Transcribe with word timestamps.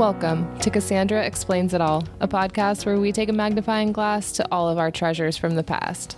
Welcome 0.00 0.58
to 0.60 0.70
Cassandra 0.70 1.22
Explains 1.26 1.74
It 1.74 1.82
All, 1.82 2.04
a 2.20 2.26
podcast 2.26 2.86
where 2.86 2.98
we 2.98 3.12
take 3.12 3.28
a 3.28 3.34
magnifying 3.34 3.92
glass 3.92 4.32
to 4.32 4.48
all 4.50 4.66
of 4.66 4.78
our 4.78 4.90
treasures 4.90 5.36
from 5.36 5.56
the 5.56 5.62
past. 5.62 6.16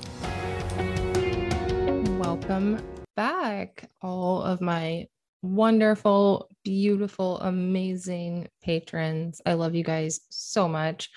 Welcome 2.16 2.80
back, 3.16 3.90
all 4.00 4.40
of 4.40 4.60
my 4.60 5.08
wonderful, 5.42 6.48
beautiful, 6.62 7.40
amazing 7.40 8.46
patrons. 8.62 9.42
I 9.44 9.54
love 9.54 9.74
you 9.74 9.82
guys 9.82 10.20
so 10.30 10.68
much. 10.68 11.10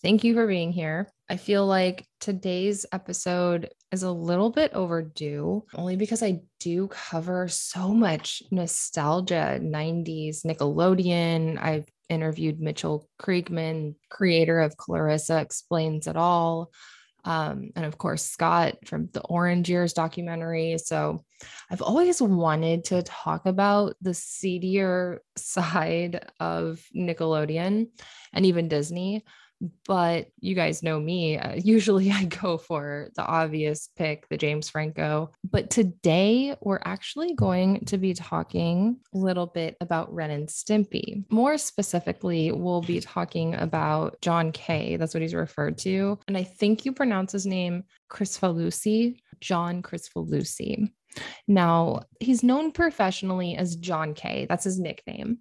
Thank 0.00 0.22
you 0.22 0.34
for 0.34 0.46
being 0.46 0.70
here. 0.70 1.10
I 1.28 1.36
feel 1.36 1.66
like 1.66 2.06
today's 2.20 2.86
episode 2.92 3.70
is 3.90 4.04
a 4.04 4.12
little 4.12 4.50
bit 4.50 4.72
overdue, 4.72 5.64
only 5.74 5.96
because 5.96 6.22
I 6.22 6.42
do 6.60 6.86
cover 6.88 7.48
so 7.48 7.92
much 7.92 8.40
nostalgia, 8.52 9.58
90s, 9.60 10.44
Nickelodeon. 10.44 11.60
I've 11.60 11.86
interviewed 12.08 12.60
Mitchell 12.60 13.08
Kriegman, 13.20 13.94
creator 14.10 14.60
of 14.60 14.76
Clarissa 14.76 15.40
Explains 15.40 16.06
It 16.06 16.16
All. 16.16 16.70
Um, 17.24 17.70
and 17.74 17.86
of 17.86 17.96
course, 17.96 18.22
Scott 18.24 18.76
from 18.86 19.08
the 19.12 19.22
Orange 19.22 19.70
Years 19.70 19.94
documentary. 19.94 20.76
So 20.78 21.24
I've 21.70 21.80
always 21.80 22.20
wanted 22.20 22.84
to 22.86 23.02
talk 23.02 23.46
about 23.46 23.96
the 24.02 24.12
seedier 24.12 25.22
side 25.36 26.30
of 26.38 26.82
Nickelodeon 26.94 27.88
and 28.32 28.46
even 28.46 28.68
Disney 28.68 29.24
but 29.86 30.28
you 30.40 30.54
guys 30.54 30.82
know 30.82 30.98
me. 30.98 31.38
Uh, 31.38 31.54
usually 31.62 32.10
I 32.10 32.24
go 32.24 32.58
for 32.58 33.10
the 33.16 33.24
obvious 33.24 33.88
pick, 33.96 34.28
the 34.28 34.36
James 34.36 34.68
Franco. 34.68 35.30
But 35.50 35.70
today 35.70 36.56
we're 36.60 36.80
actually 36.84 37.34
going 37.34 37.84
to 37.86 37.98
be 37.98 38.14
talking 38.14 38.98
a 39.14 39.18
little 39.18 39.46
bit 39.46 39.76
about 39.80 40.12
Ren 40.12 40.30
and 40.30 40.48
Stimpy. 40.48 41.24
More 41.30 41.58
specifically, 41.58 42.52
we'll 42.52 42.82
be 42.82 43.00
talking 43.00 43.54
about 43.54 44.20
John 44.20 44.52
K. 44.52 44.96
That's 44.96 45.14
what 45.14 45.22
he's 45.22 45.34
referred 45.34 45.78
to. 45.78 46.18
And 46.28 46.36
I 46.36 46.44
think 46.44 46.84
you 46.84 46.92
pronounce 46.92 47.32
his 47.32 47.46
name 47.46 47.84
Kricfalusi, 48.10 49.16
John 49.40 49.82
Kricfalusi. 49.82 50.90
Now, 51.46 52.02
he's 52.20 52.42
known 52.42 52.72
professionally 52.72 53.56
as 53.56 53.76
John 53.76 54.14
K. 54.14 54.46
That's 54.48 54.64
his 54.64 54.78
nickname. 54.78 55.38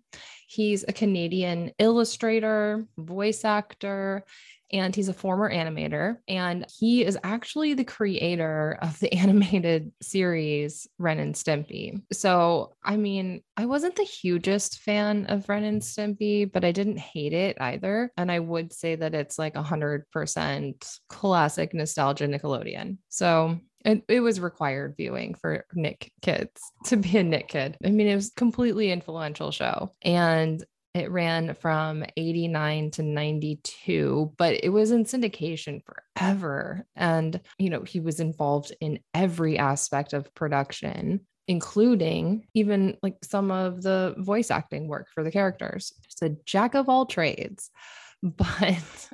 He's 0.47 0.83
a 0.88 0.93
Canadian 0.93 1.71
illustrator, 1.79 2.85
voice 2.97 3.43
actor, 3.43 4.23
and 4.73 4.95
he's 4.95 5.07
a 5.07 5.13
former 5.13 5.53
animator. 5.53 6.17
And 6.27 6.66
he 6.79 7.05
is 7.05 7.17
actually 7.23 7.75
the 7.75 7.83
creator 7.83 8.77
of 8.81 8.99
the 8.99 9.13
animated 9.17 9.91
series 10.01 10.88
Ren 10.97 11.19
and 11.19 11.35
Stimpy. 11.35 12.01
So, 12.11 12.73
I 12.83 12.97
mean, 12.97 13.44
I 13.55 13.67
wasn't 13.67 13.95
the 13.95 14.03
hugest 14.03 14.79
fan 14.79 15.27
of 15.27 15.47
Ren 15.47 15.63
and 15.63 15.81
Stimpy, 15.81 16.51
but 16.51 16.66
I 16.66 16.71
didn't 16.71 16.97
hate 16.97 17.33
it 17.33 17.57
either. 17.61 18.11
And 18.17 18.31
I 18.31 18.39
would 18.39 18.73
say 18.73 18.95
that 18.95 19.13
it's 19.13 19.38
like 19.38 19.53
100% 19.53 20.99
classic 21.07 21.73
nostalgia 21.73 22.27
Nickelodeon. 22.27 22.97
So, 23.09 23.59
it, 23.85 24.03
it 24.07 24.19
was 24.21 24.39
required 24.39 24.95
viewing 24.97 25.35
for 25.35 25.65
Nick 25.73 26.11
kids 26.21 26.61
to 26.85 26.97
be 26.97 27.17
a 27.17 27.23
Nick 27.23 27.49
kid. 27.49 27.77
I 27.83 27.89
mean, 27.89 28.07
it 28.07 28.15
was 28.15 28.31
completely 28.31 28.91
influential 28.91 29.51
show. 29.51 29.91
And 30.01 30.63
it 30.93 31.09
ran 31.09 31.55
from 31.55 32.05
89 32.15 32.91
to 32.91 33.03
92, 33.03 34.33
but 34.37 34.63
it 34.63 34.69
was 34.69 34.91
in 34.91 35.05
syndication 35.05 35.81
forever. 35.83 36.85
And, 36.95 37.41
you 37.57 37.71
know, 37.71 37.81
he 37.81 37.99
was 37.99 38.19
involved 38.19 38.75
in 38.79 38.99
every 39.13 39.57
aspect 39.57 40.13
of 40.13 40.33
production, 40.35 41.21
including 41.47 42.47
even 42.53 42.97
like 43.01 43.17
some 43.23 43.49
of 43.49 43.81
the 43.81 44.13
voice 44.19 44.51
acting 44.51 44.87
work 44.87 45.07
for 45.13 45.23
the 45.23 45.31
characters. 45.31 45.93
It's 46.05 46.21
a 46.21 46.37
jack 46.45 46.75
of 46.75 46.89
all 46.89 47.05
trades. 47.05 47.69
But 48.25 49.09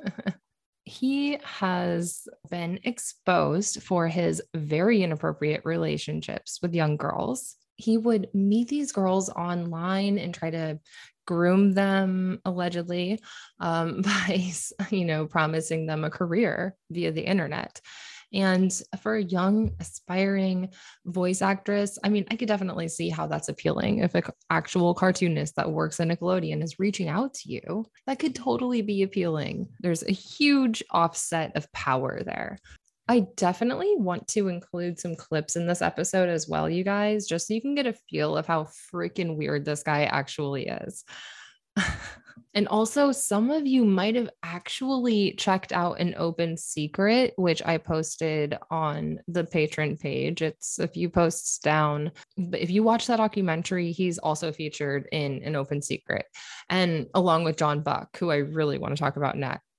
he 0.90 1.38
has 1.44 2.26
been 2.50 2.80
exposed 2.82 3.80
for 3.80 4.08
his 4.08 4.42
very 4.54 5.04
inappropriate 5.04 5.62
relationships 5.64 6.58
with 6.60 6.74
young 6.74 6.96
girls. 6.96 7.54
He 7.76 7.96
would 7.96 8.28
meet 8.34 8.66
these 8.66 8.90
girls 8.90 9.30
online 9.30 10.18
and 10.18 10.34
try 10.34 10.50
to 10.50 10.80
groom 11.26 11.74
them 11.74 12.40
allegedly 12.44 13.20
um, 13.60 14.02
by 14.02 14.50
you 14.90 15.04
know 15.04 15.26
promising 15.26 15.86
them 15.86 16.02
a 16.04 16.10
career 16.10 16.74
via 16.90 17.12
the 17.12 17.24
internet 17.24 17.80
and 18.32 18.72
for 19.02 19.16
a 19.16 19.22
young, 19.22 19.72
aspiring 19.80 20.70
voice 21.04 21.42
actress, 21.42 21.98
I 22.04 22.08
mean, 22.08 22.26
I 22.30 22.36
could 22.36 22.48
definitely 22.48 22.88
see 22.88 23.08
how 23.08 23.26
that's 23.26 23.48
appealing. 23.48 23.98
If 23.98 24.14
an 24.14 24.22
actual 24.50 24.94
cartoonist 24.94 25.56
that 25.56 25.70
works 25.70 25.98
at 26.00 26.08
Nickelodeon 26.08 26.62
is 26.62 26.78
reaching 26.78 27.08
out 27.08 27.34
to 27.34 27.48
you, 27.50 27.86
that 28.06 28.18
could 28.18 28.34
totally 28.34 28.82
be 28.82 29.02
appealing. 29.02 29.68
There's 29.80 30.04
a 30.04 30.12
huge 30.12 30.82
offset 30.90 31.56
of 31.56 31.70
power 31.72 32.22
there. 32.24 32.58
I 33.08 33.26
definitely 33.34 33.96
want 33.96 34.28
to 34.28 34.46
include 34.46 35.00
some 35.00 35.16
clips 35.16 35.56
in 35.56 35.66
this 35.66 35.82
episode 35.82 36.28
as 36.28 36.46
well, 36.48 36.70
you 36.70 36.84
guys, 36.84 37.26
just 37.26 37.48
so 37.48 37.54
you 37.54 37.60
can 37.60 37.74
get 37.74 37.86
a 37.86 37.94
feel 38.08 38.36
of 38.36 38.46
how 38.46 38.68
freaking 38.94 39.36
weird 39.36 39.64
this 39.64 39.82
guy 39.82 40.04
actually 40.04 40.68
is. 40.68 41.04
And 42.54 42.66
also, 42.66 43.12
some 43.12 43.50
of 43.50 43.66
you 43.66 43.84
might 43.84 44.16
have 44.16 44.30
actually 44.42 45.32
checked 45.34 45.72
out 45.72 46.00
an 46.00 46.14
open 46.16 46.56
secret, 46.56 47.32
which 47.36 47.62
I 47.64 47.78
posted 47.78 48.58
on 48.70 49.20
the 49.28 49.44
Patreon 49.44 50.00
page. 50.00 50.42
It's 50.42 50.78
a 50.78 50.88
few 50.88 51.08
posts 51.08 51.58
down. 51.58 52.10
But 52.36 52.60
if 52.60 52.70
you 52.70 52.82
watch 52.82 53.06
that 53.06 53.16
documentary, 53.16 53.92
he's 53.92 54.18
also 54.18 54.50
featured 54.52 55.08
in 55.12 55.42
an 55.44 55.54
open 55.54 55.80
secret, 55.80 56.26
and 56.68 57.06
along 57.14 57.44
with 57.44 57.56
John 57.56 57.82
Buck, 57.82 58.16
who 58.18 58.30
I 58.30 58.36
really 58.36 58.78
want 58.78 58.96
to 58.96 59.00
talk 59.00 59.16
about 59.16 59.36
next 59.36 59.69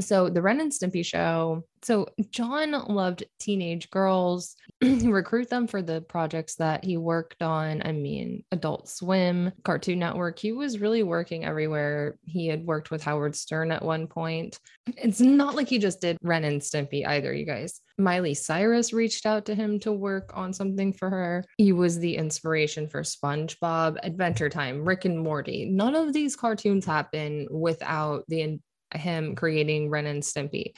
So, 0.00 0.28
the 0.28 0.42
Ren 0.42 0.60
and 0.60 0.72
Stimpy 0.72 1.04
show. 1.04 1.64
So, 1.82 2.06
John 2.30 2.72
loved 2.72 3.24
teenage 3.38 3.90
girls, 3.90 4.56
recruit 4.82 5.48
them 5.48 5.66
for 5.66 5.82
the 5.82 6.00
projects 6.02 6.56
that 6.56 6.84
he 6.84 6.96
worked 6.96 7.42
on. 7.42 7.82
I 7.84 7.92
mean, 7.92 8.44
Adult 8.52 8.88
Swim, 8.88 9.52
Cartoon 9.64 9.98
Network. 9.98 10.38
He 10.38 10.52
was 10.52 10.80
really 10.80 11.02
working 11.02 11.44
everywhere. 11.44 12.18
He 12.24 12.46
had 12.46 12.64
worked 12.64 12.90
with 12.90 13.02
Howard 13.02 13.36
Stern 13.36 13.70
at 13.72 13.84
one 13.84 14.06
point. 14.06 14.58
It's 14.86 15.20
not 15.20 15.54
like 15.54 15.68
he 15.68 15.78
just 15.78 16.00
did 16.00 16.18
Ren 16.22 16.44
and 16.44 16.60
Stimpy 16.60 17.06
either, 17.06 17.32
you 17.32 17.46
guys. 17.46 17.80
Miley 17.98 18.34
Cyrus 18.34 18.92
reached 18.92 19.24
out 19.24 19.46
to 19.46 19.54
him 19.54 19.80
to 19.80 19.92
work 19.92 20.30
on 20.34 20.52
something 20.52 20.92
for 20.92 21.08
her. 21.08 21.44
He 21.56 21.72
was 21.72 21.98
the 21.98 22.16
inspiration 22.16 22.88
for 22.88 23.02
SpongeBob, 23.02 23.96
Adventure 24.02 24.50
Time, 24.50 24.84
Rick 24.84 25.06
and 25.06 25.18
Morty. 25.18 25.64
None 25.64 25.94
of 25.94 26.12
these 26.12 26.36
cartoons 26.36 26.84
happen 26.84 27.48
without 27.50 28.24
the 28.28 28.42
him 28.98 29.34
creating 29.34 29.90
Ren 29.90 30.06
and 30.06 30.22
Stimpy. 30.22 30.74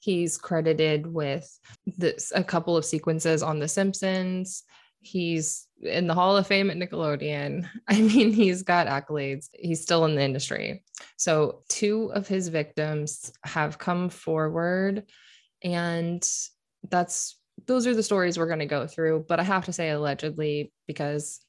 He's 0.00 0.36
credited 0.36 1.06
with 1.06 1.48
this 1.86 2.32
a 2.34 2.44
couple 2.44 2.76
of 2.76 2.84
sequences 2.84 3.42
on 3.42 3.58
The 3.58 3.68
Simpsons. 3.68 4.64
He's 5.00 5.66
in 5.82 6.06
the 6.06 6.14
Hall 6.14 6.36
of 6.36 6.46
Fame 6.46 6.70
at 6.70 6.76
Nickelodeon. 6.76 7.68
I 7.88 8.00
mean, 8.00 8.32
he's 8.32 8.62
got 8.62 8.86
accolades. 8.86 9.48
He's 9.52 9.82
still 9.82 10.04
in 10.04 10.14
the 10.14 10.22
industry. 10.22 10.82
So, 11.16 11.62
two 11.68 12.10
of 12.14 12.28
his 12.28 12.48
victims 12.48 13.32
have 13.44 13.78
come 13.78 14.08
forward, 14.08 15.04
and 15.62 16.26
that's 16.90 17.38
those 17.66 17.86
are 17.86 17.94
the 17.94 18.02
stories 18.02 18.38
we're 18.38 18.46
going 18.46 18.58
to 18.58 18.66
go 18.66 18.86
through. 18.86 19.26
But 19.28 19.40
I 19.40 19.44
have 19.44 19.66
to 19.66 19.72
say, 19.72 19.90
allegedly, 19.90 20.72
because 20.86 21.40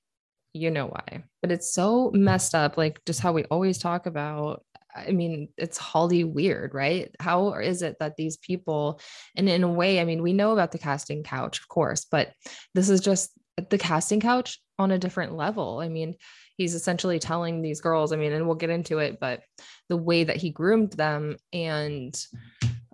you 0.54 0.72
know 0.72 0.88
why. 0.88 1.24
But 1.42 1.52
it's 1.52 1.74
so 1.74 2.12
messed 2.14 2.56
up, 2.56 2.78
like 2.78 3.04
just 3.06 3.20
how 3.20 3.34
we 3.34 3.44
always 3.46 3.78
talk 3.78 4.06
about 4.06 4.64
I 4.96 5.12
mean, 5.12 5.50
it's 5.58 5.78
wholly 5.78 6.24
weird, 6.24 6.74
right? 6.74 7.14
How 7.20 7.54
is 7.56 7.82
it 7.82 7.98
that 8.00 8.16
these 8.16 8.38
people, 8.38 9.02
and 9.36 9.50
in 9.50 9.64
a 9.64 9.72
way, 9.72 10.00
I 10.00 10.06
mean, 10.06 10.22
we 10.22 10.34
know 10.34 10.54
about 10.54 10.72
the 10.72 10.78
casting 10.78 11.24
couch, 11.24 11.60
of 11.60 11.68
course, 11.68 12.06
but 12.10 12.32
this 12.74 12.90
is 12.90 13.02
just 13.02 13.32
the 13.70 13.78
casting 13.78 14.20
couch 14.20 14.60
on 14.80 14.92
a 14.92 15.00
different 15.00 15.34
level. 15.36 15.80
I 15.80 15.90
mean, 15.90 16.16
he's 16.58 16.76
essentially 16.76 17.20
telling 17.20 17.62
these 17.62 17.82
girls, 17.82 18.12
I 18.12 18.16
mean, 18.16 18.32
and 18.32 18.46
we'll 18.46 18.56
get 18.56 18.70
into 18.70 19.00
it, 19.00 19.20
but 19.20 19.42
the 19.90 19.98
way 19.98 20.24
that 20.24 20.38
he 20.38 20.50
groomed 20.50 20.94
them 20.94 21.38
and 21.54 22.16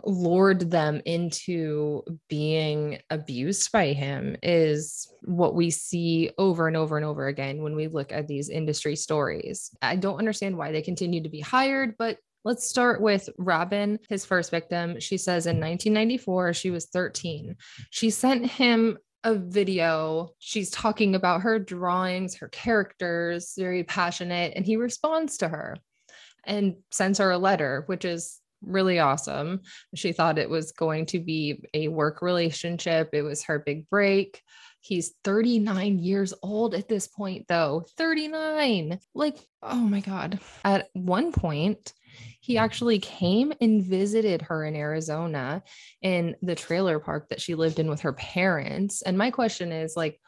lured 0.04 0.72
them 0.72 1.02
into 1.06 2.04
being 2.30 3.00
abused 3.10 3.72
by 3.72 3.94
him 3.94 4.36
is 4.42 5.12
what 5.24 5.56
we 5.56 5.70
see 5.70 6.32
over 6.38 6.68
and 6.68 6.78
over 6.78 6.98
and 6.98 7.06
over 7.06 7.28
again 7.28 7.62
when 7.62 7.76
we 7.76 7.88
look 7.88 8.12
at 8.12 8.28
these 8.28 8.50
industry 8.50 8.96
stories. 8.96 9.72
I 9.82 9.96
don't 9.96 10.20
understand 10.20 10.58
why 10.58 10.72
they 10.72 10.82
continue 10.82 11.24
to 11.24 11.30
be 11.30 11.42
hired, 11.42 11.96
but 11.98 12.18
Let's 12.44 12.68
start 12.68 13.02
with 13.02 13.30
Robyn, 13.38 14.00
his 14.10 14.26
first 14.26 14.50
victim. 14.50 15.00
She 15.00 15.18
says 15.18 15.46
in 15.46 15.60
1994, 15.60 16.56
she 16.56 16.72
was 16.72 16.88
13. 16.88 17.56
She 17.92 18.10
sent 18.10 18.48
him 18.48 18.98
a 19.24 19.36
video. 19.36 20.30
She's 20.40 20.72
talking 20.72 21.14
about 21.14 21.42
her 21.42 21.60
drawings, 21.60 22.38
her 22.38 22.48
characters, 22.48 23.54
very 23.56 23.84
passionate, 23.84 24.54
and 24.56 24.66
he 24.66 24.76
responds 24.76 25.38
to 25.38 25.50
her 25.50 25.78
and 26.44 26.78
sends 26.90 27.20
her 27.20 27.30
a 27.30 27.38
letter, 27.38 27.84
which 27.86 28.06
is 28.06 28.41
really 28.62 29.00
awesome. 29.00 29.62
She 29.96 30.12
thought 30.12 30.40
it 30.40 30.50
was 30.50 30.72
going 30.72 31.08
to 31.08 31.20
be 31.20 31.64
a 31.74 31.88
work 31.88 32.22
relationship, 32.22 33.10
it 33.14 33.24
was 33.24 33.44
her 33.44 33.60
big 33.60 33.90
break. 33.90 34.42
He's 34.84 35.14
39 35.24 36.00
years 36.00 36.34
old 36.42 36.74
at 36.74 36.90
this 36.90 37.08
point, 37.08 37.46
though. 37.48 37.86
39. 37.98 38.98
Like, 39.14 39.38
oh 39.62 39.76
my 39.76 40.00
God. 40.00 40.40
At 40.66 40.90
one 40.94 41.32
point, 41.32 41.94
he 42.40 42.58
actually 42.58 42.98
came 42.98 43.54
and 43.62 43.84
visited 43.84 44.42
her 44.42 44.66
in 44.66 44.76
Arizona 44.76 45.62
in 46.02 46.36
the 46.42 46.56
trailer 46.56 47.00
park 47.00 47.30
that 47.30 47.40
she 47.40 47.54
lived 47.54 47.78
in 47.78 47.90
with 47.90 48.02
her 48.02 48.14
parents. 48.14 49.04
And 49.04 49.18
my 49.18 49.30
question 49.30 49.72
is 49.72 49.96
like, 49.96 50.20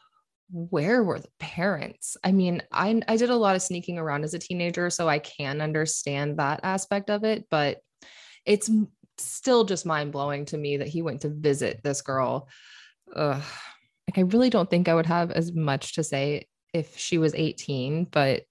where 0.52 1.02
were 1.02 1.18
the 1.18 1.28
parents? 1.40 2.16
I 2.22 2.30
mean, 2.30 2.62
I 2.70 3.02
I 3.08 3.16
did 3.16 3.30
a 3.30 3.36
lot 3.36 3.56
of 3.56 3.62
sneaking 3.62 3.98
around 3.98 4.24
as 4.24 4.34
a 4.34 4.38
teenager, 4.38 4.90
so 4.90 5.08
I 5.08 5.18
can 5.18 5.60
understand 5.60 6.38
that 6.38 6.60
aspect 6.62 7.10
of 7.10 7.24
it, 7.24 7.46
but 7.50 7.78
it's 8.46 8.70
still 9.18 9.64
just 9.64 9.86
mind 9.86 10.12
blowing 10.12 10.44
to 10.46 10.58
me 10.58 10.78
that 10.78 10.88
he 10.88 11.02
went 11.02 11.22
to 11.22 11.28
visit 11.28 11.80
this 11.82 12.02
girl. 12.02 12.48
Ugh. 13.14 13.42
Like, 14.08 14.18
I 14.18 14.22
really 14.22 14.50
don't 14.50 14.68
think 14.68 14.88
I 14.88 14.94
would 14.94 15.06
have 15.06 15.30
as 15.30 15.52
much 15.52 15.94
to 15.94 16.04
say 16.04 16.46
if 16.72 16.98
she 16.98 17.18
was 17.18 17.34
18, 17.34 18.04
but 18.04 18.42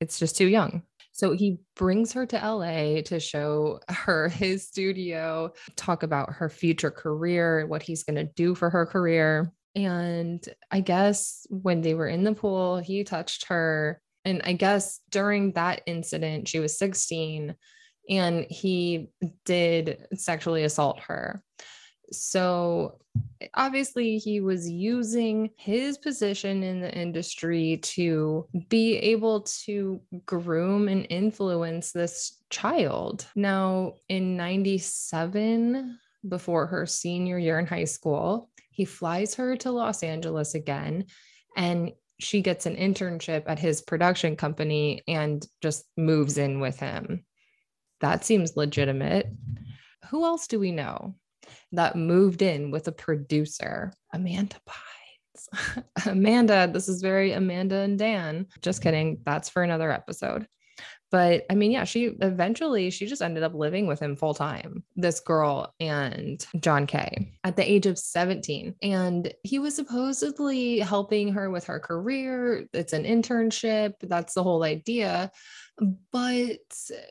it's 0.00 0.18
just 0.18 0.36
too 0.36 0.46
young. 0.46 0.82
So 1.12 1.32
he 1.32 1.58
brings 1.76 2.14
her 2.14 2.24
to 2.26 2.36
LA 2.36 3.02
to 3.02 3.20
show 3.20 3.80
her 3.88 4.28
his 4.30 4.66
studio, 4.66 5.52
talk 5.76 6.02
about 6.02 6.32
her 6.32 6.48
future 6.48 6.90
career, 6.90 7.66
what 7.66 7.82
he's 7.82 8.02
going 8.02 8.16
to 8.16 8.32
do 8.34 8.54
for 8.54 8.70
her 8.70 8.86
career. 8.86 9.52
And 9.74 10.46
I 10.70 10.80
guess 10.80 11.46
when 11.50 11.82
they 11.82 11.94
were 11.94 12.08
in 12.08 12.24
the 12.24 12.34
pool, 12.34 12.78
he 12.78 13.04
touched 13.04 13.46
her. 13.48 14.00
And 14.24 14.42
I 14.44 14.52
guess 14.52 15.00
during 15.10 15.52
that 15.52 15.82
incident, 15.86 16.48
she 16.48 16.60
was 16.60 16.78
16 16.78 17.54
and 18.08 18.46
he 18.50 19.10
did 19.44 20.06
sexually 20.14 20.64
assault 20.64 21.00
her. 21.00 21.42
So 22.10 22.98
obviously, 23.54 24.18
he 24.18 24.40
was 24.40 24.68
using 24.68 25.50
his 25.56 25.98
position 25.98 26.62
in 26.62 26.80
the 26.80 26.92
industry 26.92 27.78
to 27.82 28.46
be 28.68 28.96
able 28.96 29.42
to 29.64 30.00
groom 30.26 30.88
and 30.88 31.06
influence 31.08 31.92
this 31.92 32.38
child. 32.50 33.26
Now, 33.34 33.94
in 34.08 34.36
97, 34.36 35.98
before 36.28 36.66
her 36.66 36.86
senior 36.86 37.38
year 37.38 37.58
in 37.58 37.66
high 37.66 37.84
school, 37.84 38.50
he 38.70 38.84
flies 38.84 39.34
her 39.34 39.56
to 39.56 39.70
Los 39.70 40.02
Angeles 40.02 40.54
again 40.54 41.06
and 41.56 41.92
she 42.18 42.40
gets 42.40 42.66
an 42.66 42.76
internship 42.76 43.44
at 43.46 43.58
his 43.58 43.82
production 43.82 44.36
company 44.36 45.02
and 45.08 45.44
just 45.60 45.84
moves 45.96 46.38
in 46.38 46.60
with 46.60 46.78
him. 46.78 47.24
That 48.02 48.24
seems 48.24 48.56
legitimate. 48.56 49.28
Who 50.10 50.24
else 50.24 50.48
do 50.48 50.58
we 50.58 50.72
know 50.72 51.14
that 51.70 51.96
moved 51.96 52.42
in 52.42 52.70
with 52.70 52.88
a 52.88 52.92
producer? 52.92 53.92
Amanda 54.12 54.56
Bynes. 54.68 55.84
Amanda, 56.06 56.68
this 56.70 56.88
is 56.88 57.00
very 57.00 57.32
Amanda 57.32 57.76
and 57.76 57.98
Dan. 57.98 58.46
Just 58.60 58.82
kidding. 58.82 59.20
That's 59.24 59.48
for 59.48 59.62
another 59.62 59.90
episode. 59.90 60.46
But 61.12 61.44
I 61.50 61.54
mean, 61.54 61.70
yeah, 61.70 61.84
she 61.84 62.16
eventually 62.22 62.90
she 62.90 63.06
just 63.06 63.20
ended 63.20 63.42
up 63.42 63.54
living 63.54 63.86
with 63.86 64.00
him 64.00 64.16
full 64.16 64.32
time, 64.32 64.82
this 64.96 65.20
girl 65.20 65.74
and 65.78 66.44
John 66.58 66.86
K 66.86 67.32
at 67.44 67.54
the 67.54 67.70
age 67.70 67.84
of 67.84 67.98
17. 67.98 68.74
And 68.82 69.32
he 69.44 69.58
was 69.58 69.76
supposedly 69.76 70.78
helping 70.78 71.34
her 71.34 71.50
with 71.50 71.64
her 71.64 71.78
career. 71.78 72.66
It's 72.72 72.94
an 72.94 73.04
internship. 73.04 73.92
That's 74.00 74.32
the 74.32 74.42
whole 74.42 74.64
idea. 74.64 75.30
But 76.10 76.60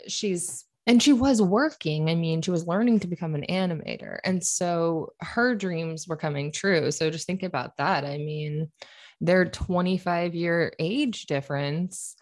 she's 0.07 0.65
and 0.87 1.01
she 1.01 1.13
was 1.13 1.41
working. 1.41 2.09
I 2.09 2.15
mean, 2.15 2.41
she 2.41 2.51
was 2.51 2.67
learning 2.67 2.99
to 3.01 3.07
become 3.07 3.35
an 3.35 3.45
animator. 3.49 4.17
And 4.23 4.43
so 4.43 5.13
her 5.21 5.55
dreams 5.55 6.07
were 6.07 6.17
coming 6.17 6.51
true. 6.51 6.91
So 6.91 7.09
just 7.09 7.27
think 7.27 7.43
about 7.43 7.77
that. 7.77 8.03
I 8.03 8.17
mean, 8.17 8.71
their 9.19 9.45
25 9.45 10.33
year 10.33 10.73
age 10.79 11.27
difference 11.27 12.15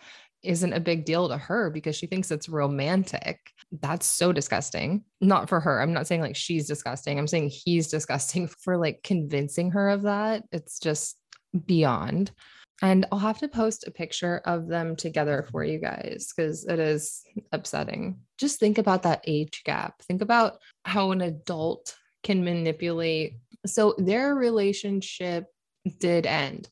isn't 0.44 0.74
a 0.74 0.80
big 0.80 1.06
deal 1.06 1.28
to 1.30 1.38
her 1.38 1.70
because 1.70 1.96
she 1.96 2.08
thinks 2.08 2.32
it's 2.32 2.50
romantic. 2.50 3.40
That's 3.82 4.06
so 4.06 4.32
disgusting. 4.32 5.04
Not 5.22 5.50
for 5.50 5.60
her. 5.60 5.82
I'm 5.82 5.94
not 5.94 6.08
saying 6.08 6.22
like 6.22 6.36
she's 6.36 6.68
disgusting. 6.68 7.18
I'm 7.18 7.28
saying 7.28 7.50
he's 7.50 7.88
disgusting 7.92 8.48
for 8.48 8.78
like 8.78 9.04
convincing 9.04 9.72
her 9.72 9.90
of 9.90 10.04
that. 10.04 10.44
It's 10.52 10.80
just 10.80 11.19
beyond. 11.66 12.32
And 12.82 13.06
I'll 13.12 13.20
have 13.20 13.40
to 13.40 13.48
post 13.48 13.86
a 13.88 13.92
picture 13.92 14.42
of 14.46 14.68
them 14.68 14.96
together 14.96 15.46
for 15.52 15.64
you 15.64 15.80
guys 15.80 16.32
because 16.34 16.66
it 16.66 16.80
is 16.80 17.24
upsetting. 17.52 18.20
Just 18.38 18.60
think 18.60 18.78
about 18.78 19.04
that 19.04 19.24
age 19.28 19.64
gap. 19.66 20.02
Think 20.04 20.22
about 20.22 20.60
how 20.86 21.12
an 21.12 21.22
adult 21.22 21.96
can 22.24 22.44
manipulate. 22.44 23.34
So 23.66 23.96
their 23.98 24.34
relationship 24.34 25.48
did 26.00 26.26
end 26.26 26.70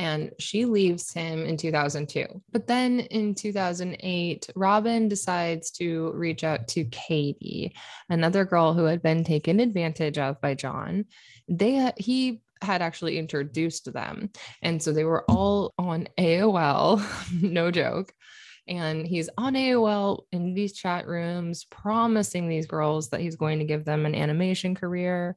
and 0.00 0.32
she 0.38 0.64
leaves 0.64 1.12
him 1.12 1.44
in 1.44 1.58
2002. 1.58 2.26
But 2.50 2.66
then 2.66 3.00
in 3.00 3.34
2008, 3.34 4.48
Robyn 4.56 5.08
decides 5.10 5.70
to 5.72 6.12
reach 6.12 6.42
out 6.42 6.68
to 6.68 6.84
Katie, 6.84 7.74
another 8.08 8.46
girl 8.46 8.72
who 8.72 8.84
had 8.84 9.02
been 9.02 9.24
taken 9.24 9.60
advantage 9.60 10.16
of 10.16 10.40
by 10.40 10.54
John. 10.54 11.04
They 11.48 11.92
he 11.98 12.40
had 12.62 12.82
actually 12.82 13.18
introduced 13.18 13.92
them. 13.92 14.30
And 14.62 14.82
so 14.82 14.92
they 14.92 15.04
were 15.04 15.24
all 15.28 15.74
on 15.78 16.08
AOL, 16.18 17.02
no 17.42 17.70
joke. 17.70 18.12
And 18.68 19.06
he's 19.06 19.28
on 19.36 19.54
AOL 19.54 20.24
in 20.32 20.54
these 20.54 20.72
chat 20.72 21.06
rooms, 21.06 21.64
promising 21.64 22.48
these 22.48 22.66
girls 22.66 23.08
that 23.10 23.20
he's 23.20 23.36
going 23.36 23.58
to 23.58 23.64
give 23.64 23.84
them 23.84 24.06
an 24.06 24.14
animation 24.14 24.74
career. 24.74 25.36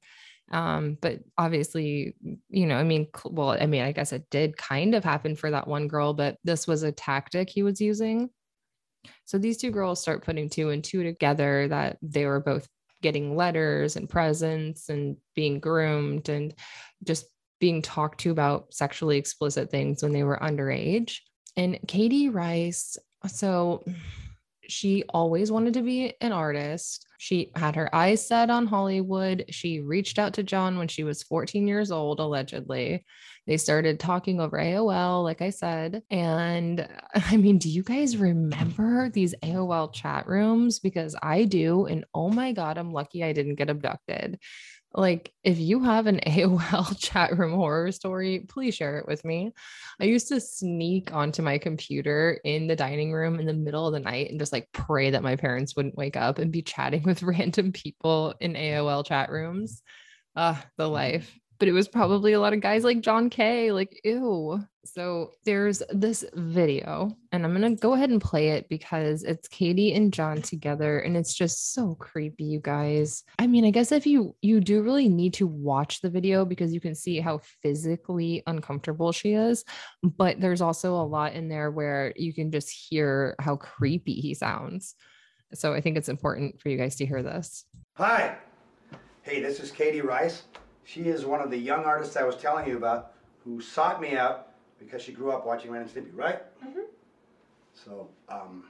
Um, 0.51 0.97
but 1.01 1.19
obviously, 1.37 2.15
you 2.49 2.67
know, 2.67 2.77
I 2.77 2.83
mean, 2.83 3.07
well, 3.25 3.51
I 3.51 3.65
mean, 3.65 3.81
I 3.81 3.91
guess 3.91 4.11
it 4.11 4.29
did 4.29 4.57
kind 4.57 4.93
of 4.93 5.03
happen 5.03 5.35
for 5.35 5.49
that 5.49 5.67
one 5.67 5.87
girl, 5.87 6.13
but 6.13 6.37
this 6.43 6.67
was 6.67 6.83
a 6.83 6.91
tactic 6.91 7.49
he 7.49 7.63
was 7.63 7.81
using. 7.81 8.29
So 9.25 9.37
these 9.37 9.57
two 9.57 9.71
girls 9.71 10.01
start 10.01 10.23
putting 10.23 10.49
two 10.49 10.69
and 10.69 10.83
two 10.83 11.03
together 11.03 11.67
that 11.69 11.97
they 12.01 12.25
were 12.25 12.39
both 12.39 12.67
getting 13.03 13.35
letters 13.35 13.95
and 13.95 14.09
presents 14.09 14.89
and 14.89 15.17
being 15.35 15.59
groomed 15.59 16.29
and 16.29 16.55
just 17.03 17.27
being 17.59 17.83
talked 17.83 18.21
to 18.21 18.31
about 18.31 18.73
sexually 18.73 19.17
explicit 19.17 19.69
things 19.69 20.01
when 20.01 20.13
they 20.13 20.23
were 20.23 20.39
underage. 20.41 21.17
And 21.55 21.77
Katie 21.87 22.29
Rice, 22.29 22.97
so 23.27 23.83
she 24.73 25.03
always 25.09 25.51
wanted 25.51 25.75
to 25.75 25.83
be 25.83 26.13
an 26.19 26.31
artist. 26.31 27.05
She 27.19 27.51
had 27.55 27.75
her 27.75 27.93
eyes 27.95 28.25
set 28.27 28.49
on 28.49 28.65
Hollywood. 28.65 29.45
She 29.49 29.79
reached 29.79 30.17
out 30.17 30.33
to 30.33 30.43
John 30.43 30.77
when 30.77 30.87
she 30.87 31.03
was 31.03 31.23
14 31.23 31.67
years 31.67 31.91
old, 31.91 32.19
allegedly. 32.19 33.05
They 33.45 33.57
started 33.57 33.99
talking 33.99 34.41
over 34.41 34.57
AOL, 34.57 35.23
like 35.23 35.41
I 35.41 35.51
said. 35.51 36.01
And 36.09 36.87
I 37.15 37.37
mean, 37.37 37.59
do 37.59 37.69
you 37.69 37.83
guys 37.83 38.17
remember 38.17 39.09
these 39.09 39.35
AOL 39.43 39.93
chat 39.93 40.27
rooms? 40.27 40.79
Because 40.79 41.15
I 41.21 41.45
do. 41.45 41.85
And 41.85 42.03
oh 42.13 42.29
my 42.29 42.51
God, 42.51 42.77
I'm 42.77 42.91
lucky 42.91 43.23
I 43.23 43.31
didn't 43.31 43.55
get 43.55 43.69
abducted 43.69 44.39
like 44.93 45.33
if 45.43 45.59
you 45.59 45.79
have 45.81 46.07
an 46.07 46.19
AOL 46.27 46.97
chat 46.99 47.37
room 47.37 47.53
horror 47.53 47.91
story, 47.91 48.45
please 48.47 48.75
share 48.75 48.99
it 48.99 49.07
with 49.07 49.23
me. 49.25 49.51
I 49.99 50.05
used 50.05 50.27
to 50.29 50.39
sneak 50.39 51.13
onto 51.13 51.41
my 51.41 51.57
computer 51.57 52.39
in 52.43 52.67
the 52.67 52.75
dining 52.75 53.11
room 53.11 53.39
in 53.39 53.45
the 53.45 53.53
middle 53.53 53.87
of 53.87 53.93
the 53.93 53.99
night 53.99 54.29
and 54.29 54.39
just 54.39 54.53
like 54.53 54.69
pray 54.71 55.09
that 55.09 55.23
my 55.23 55.35
parents 55.35 55.75
wouldn't 55.75 55.97
wake 55.97 56.17
up 56.17 56.39
and 56.39 56.51
be 56.51 56.61
chatting 56.61 57.03
with 57.05 57.23
random 57.23 57.71
people 57.71 58.33
in 58.39 58.53
AOL 58.53 59.05
chat 59.05 59.29
rooms. 59.29 59.81
Ah, 60.35 60.59
uh, 60.59 60.65
the 60.77 60.89
life 60.89 61.39
but 61.59 61.67
it 61.67 61.71
was 61.71 61.87
probably 61.87 62.33
a 62.33 62.39
lot 62.39 62.53
of 62.53 62.61
guys 62.61 62.83
like 62.83 63.01
John 63.01 63.29
K, 63.29 63.71
like, 63.71 63.99
ew. 64.03 64.63
So 64.85 65.31
there's 65.45 65.81
this 65.91 66.25
video, 66.33 67.15
and 67.31 67.45
I'm 67.45 67.53
gonna 67.53 67.75
go 67.75 67.93
ahead 67.93 68.09
and 68.09 68.19
play 68.19 68.49
it 68.49 68.67
because 68.67 69.23
it's 69.23 69.47
Katie 69.47 69.93
and 69.93 70.11
John 70.11 70.41
together, 70.41 70.99
and 70.99 71.15
it's 71.15 71.33
just 71.33 71.73
so 71.73 71.95
creepy, 71.95 72.43
you 72.43 72.59
guys. 72.59 73.23
I 73.39 73.47
mean, 73.47 73.63
I 73.63 73.71
guess 73.71 73.93
if 73.93 74.05
you 74.05 74.35
you 74.41 74.59
do 74.59 74.81
really 74.81 75.07
need 75.07 75.35
to 75.35 75.47
watch 75.47 76.01
the 76.01 76.09
video 76.09 76.43
because 76.43 76.73
you 76.73 76.81
can 76.81 76.95
see 76.95 77.21
how 77.21 77.39
physically 77.61 78.43
uncomfortable 78.45 79.13
she 79.13 79.33
is, 79.33 79.63
but 80.03 80.41
there's 80.41 80.61
also 80.61 80.95
a 80.95 81.07
lot 81.07 81.33
in 81.33 81.47
there 81.47 81.71
where 81.71 82.13
you 82.17 82.33
can 82.33 82.51
just 82.51 82.69
hear 82.69 83.35
how 83.39 83.55
creepy 83.55 84.15
he 84.15 84.33
sounds. 84.33 84.95
So 85.53 85.73
I 85.73 85.81
think 85.81 85.97
it's 85.97 86.09
important 86.09 86.59
for 86.59 86.69
you 86.69 86.77
guys 86.77 86.95
to 86.97 87.05
hear 87.05 87.23
this. 87.23 87.63
Hi. 87.95 88.37
Hey, 89.21 89.41
this 89.41 89.59
is 89.61 89.71
Katie 89.71 90.01
Rice. 90.01 90.43
She 90.83 91.03
is 91.03 91.25
one 91.25 91.41
of 91.41 91.49
the 91.49 91.57
young 91.57 91.85
artists 91.85 92.15
I 92.15 92.23
was 92.23 92.35
telling 92.35 92.67
you 92.67 92.77
about 92.77 93.13
who 93.43 93.61
sought 93.61 94.01
me 94.01 94.15
out 94.15 94.49
because 94.79 95.01
she 95.01 95.11
grew 95.11 95.31
up 95.31 95.45
watching 95.45 95.71
Ren 95.71 95.81
and 95.83 95.89
Stimpy, 95.89 96.11
right? 96.13 96.41
Mm-hmm. 96.65 96.81
So, 97.73 98.09
um, 98.29 98.65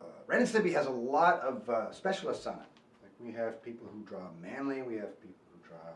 uh, 0.00 0.04
Ren 0.26 0.40
and 0.40 0.48
Stimpy 0.48 0.72
has 0.72 0.86
a 0.86 0.90
lot 0.90 1.40
of 1.40 1.68
uh, 1.68 1.92
specialists 1.92 2.46
on 2.46 2.54
it. 2.54 2.68
Like 3.02 3.12
we 3.20 3.32
have 3.32 3.62
people 3.62 3.86
who 3.92 4.02
draw 4.04 4.28
manly, 4.40 4.82
we 4.82 4.94
have 4.96 5.20
people 5.20 5.36
who 5.52 5.68
draw 5.68 5.90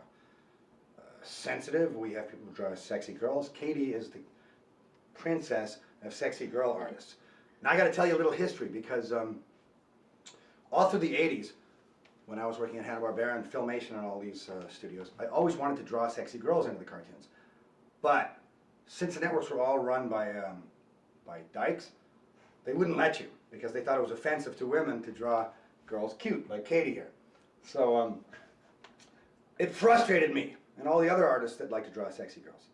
uh, 0.98 1.02
sensitive, 1.22 1.96
we 1.96 2.12
have 2.12 2.28
people 2.30 2.46
who 2.46 2.54
draw 2.54 2.74
sexy 2.74 3.12
girls. 3.12 3.50
Katie 3.54 3.94
is 3.94 4.10
the 4.10 4.20
princess 5.14 5.78
of 6.02 6.12
sexy 6.12 6.46
girl 6.46 6.72
artists. 6.72 7.16
Now 7.62 7.70
I 7.70 7.76
got 7.76 7.84
to 7.84 7.92
tell 7.92 8.06
you 8.06 8.14
a 8.14 8.18
little 8.18 8.32
history 8.32 8.68
because 8.68 9.12
um, 9.12 9.38
all 10.70 10.88
through 10.88 11.00
the 11.00 11.14
80s, 11.14 11.52
when 12.26 12.38
I 12.38 12.46
was 12.46 12.58
working 12.58 12.78
at 12.78 12.84
Hanna-Barbera 12.84 13.36
and 13.36 13.44
Filmation 13.44 13.92
and 13.92 14.06
all 14.06 14.20
these 14.20 14.48
uh, 14.48 14.68
studios, 14.68 15.10
I 15.18 15.26
always 15.26 15.56
wanted 15.56 15.76
to 15.78 15.82
draw 15.82 16.08
sexy 16.08 16.38
girls 16.38 16.66
into 16.66 16.78
the 16.78 16.84
cartoons. 16.84 17.28
But 18.00 18.38
since 18.86 19.14
the 19.14 19.20
networks 19.20 19.50
were 19.50 19.60
all 19.60 19.78
run 19.78 20.08
by, 20.08 20.30
um, 20.30 20.62
by 21.26 21.40
dykes, 21.52 21.90
they 22.64 22.72
wouldn't 22.72 22.96
let 22.96 23.20
you 23.20 23.26
because 23.50 23.72
they 23.72 23.80
thought 23.80 23.98
it 23.98 24.02
was 24.02 24.10
offensive 24.10 24.56
to 24.58 24.66
women 24.66 25.02
to 25.02 25.10
draw 25.10 25.46
girls 25.86 26.14
cute, 26.18 26.48
like 26.48 26.64
Katie 26.64 26.92
here. 26.92 27.10
So 27.62 27.96
um, 27.96 28.24
it 29.58 29.74
frustrated 29.74 30.32
me 30.32 30.56
and 30.78 30.88
all 30.88 31.00
the 31.00 31.08
other 31.08 31.26
artists 31.26 31.56
that 31.58 31.70
like 31.70 31.84
to 31.84 31.90
draw 31.90 32.10
sexy 32.10 32.40
girls. 32.40 32.68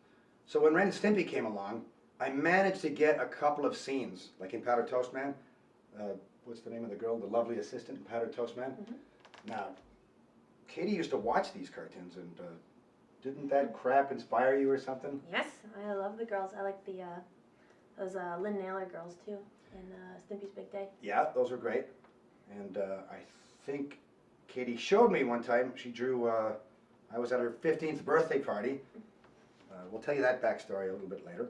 So 0.46 0.60
when 0.60 0.74
Ren 0.74 0.90
Stimpy 0.90 1.26
came 1.26 1.46
along, 1.46 1.84
I 2.20 2.30
managed 2.30 2.82
to 2.82 2.90
get 2.90 3.20
a 3.20 3.26
couple 3.26 3.64
of 3.64 3.76
scenes, 3.76 4.30
like 4.38 4.52
in 4.52 4.62
Powder 4.62 4.84
Toast 4.84 5.12
Man. 5.12 5.34
Uh, 5.98 6.14
what's 6.44 6.60
the 6.60 6.70
name 6.70 6.84
of 6.84 6.90
the 6.90 6.96
girl, 6.96 7.18
the 7.18 7.26
lovely 7.26 7.58
assistant 7.58 7.98
in 7.98 8.04
Powder 8.04 8.26
Toast 8.26 8.56
Man? 8.56 8.70
Mm 8.70 8.84
-hmm. 8.84 9.09
Now, 9.46 9.68
Katie 10.68 10.92
used 10.92 11.10
to 11.10 11.16
watch 11.16 11.52
these 11.52 11.68
cartoons, 11.68 12.16
and 12.16 12.32
uh, 12.40 12.44
didn't 13.22 13.48
that 13.50 13.74
crap 13.74 14.12
inspire 14.12 14.58
you 14.58 14.70
or 14.70 14.78
something? 14.78 15.20
Yes, 15.32 15.46
I 15.86 15.92
love 15.94 16.18
the 16.18 16.24
girls. 16.24 16.52
I 16.58 16.62
like 16.62 16.84
the 16.84 17.02
uh, 17.02 17.20
those 17.98 18.16
uh, 18.16 18.36
Lynne 18.40 18.58
Naylor 18.58 18.86
girls 18.86 19.16
too, 19.24 19.38
in 19.74 19.92
uh, 19.92 20.18
Stimpy's 20.18 20.50
Big 20.50 20.70
Day. 20.72 20.88
Yeah, 21.02 21.26
those 21.34 21.52
are 21.52 21.56
great. 21.56 21.84
And 22.50 22.78
uh, 22.78 23.02
I 23.10 23.18
think 23.64 23.98
Katie 24.48 24.76
showed 24.76 25.10
me 25.10 25.24
one 25.24 25.42
time. 25.42 25.72
She 25.76 25.90
drew. 25.90 26.28
Uh, 26.28 26.52
I 27.12 27.18
was 27.18 27.32
at 27.32 27.40
her 27.40 27.56
15th 27.62 28.04
birthday 28.04 28.38
party. 28.38 28.80
Uh, 29.70 29.76
we'll 29.90 30.00
tell 30.00 30.14
you 30.14 30.22
that 30.22 30.42
backstory 30.42 30.90
a 30.90 30.92
little 30.92 31.08
bit 31.08 31.26
later. 31.26 31.48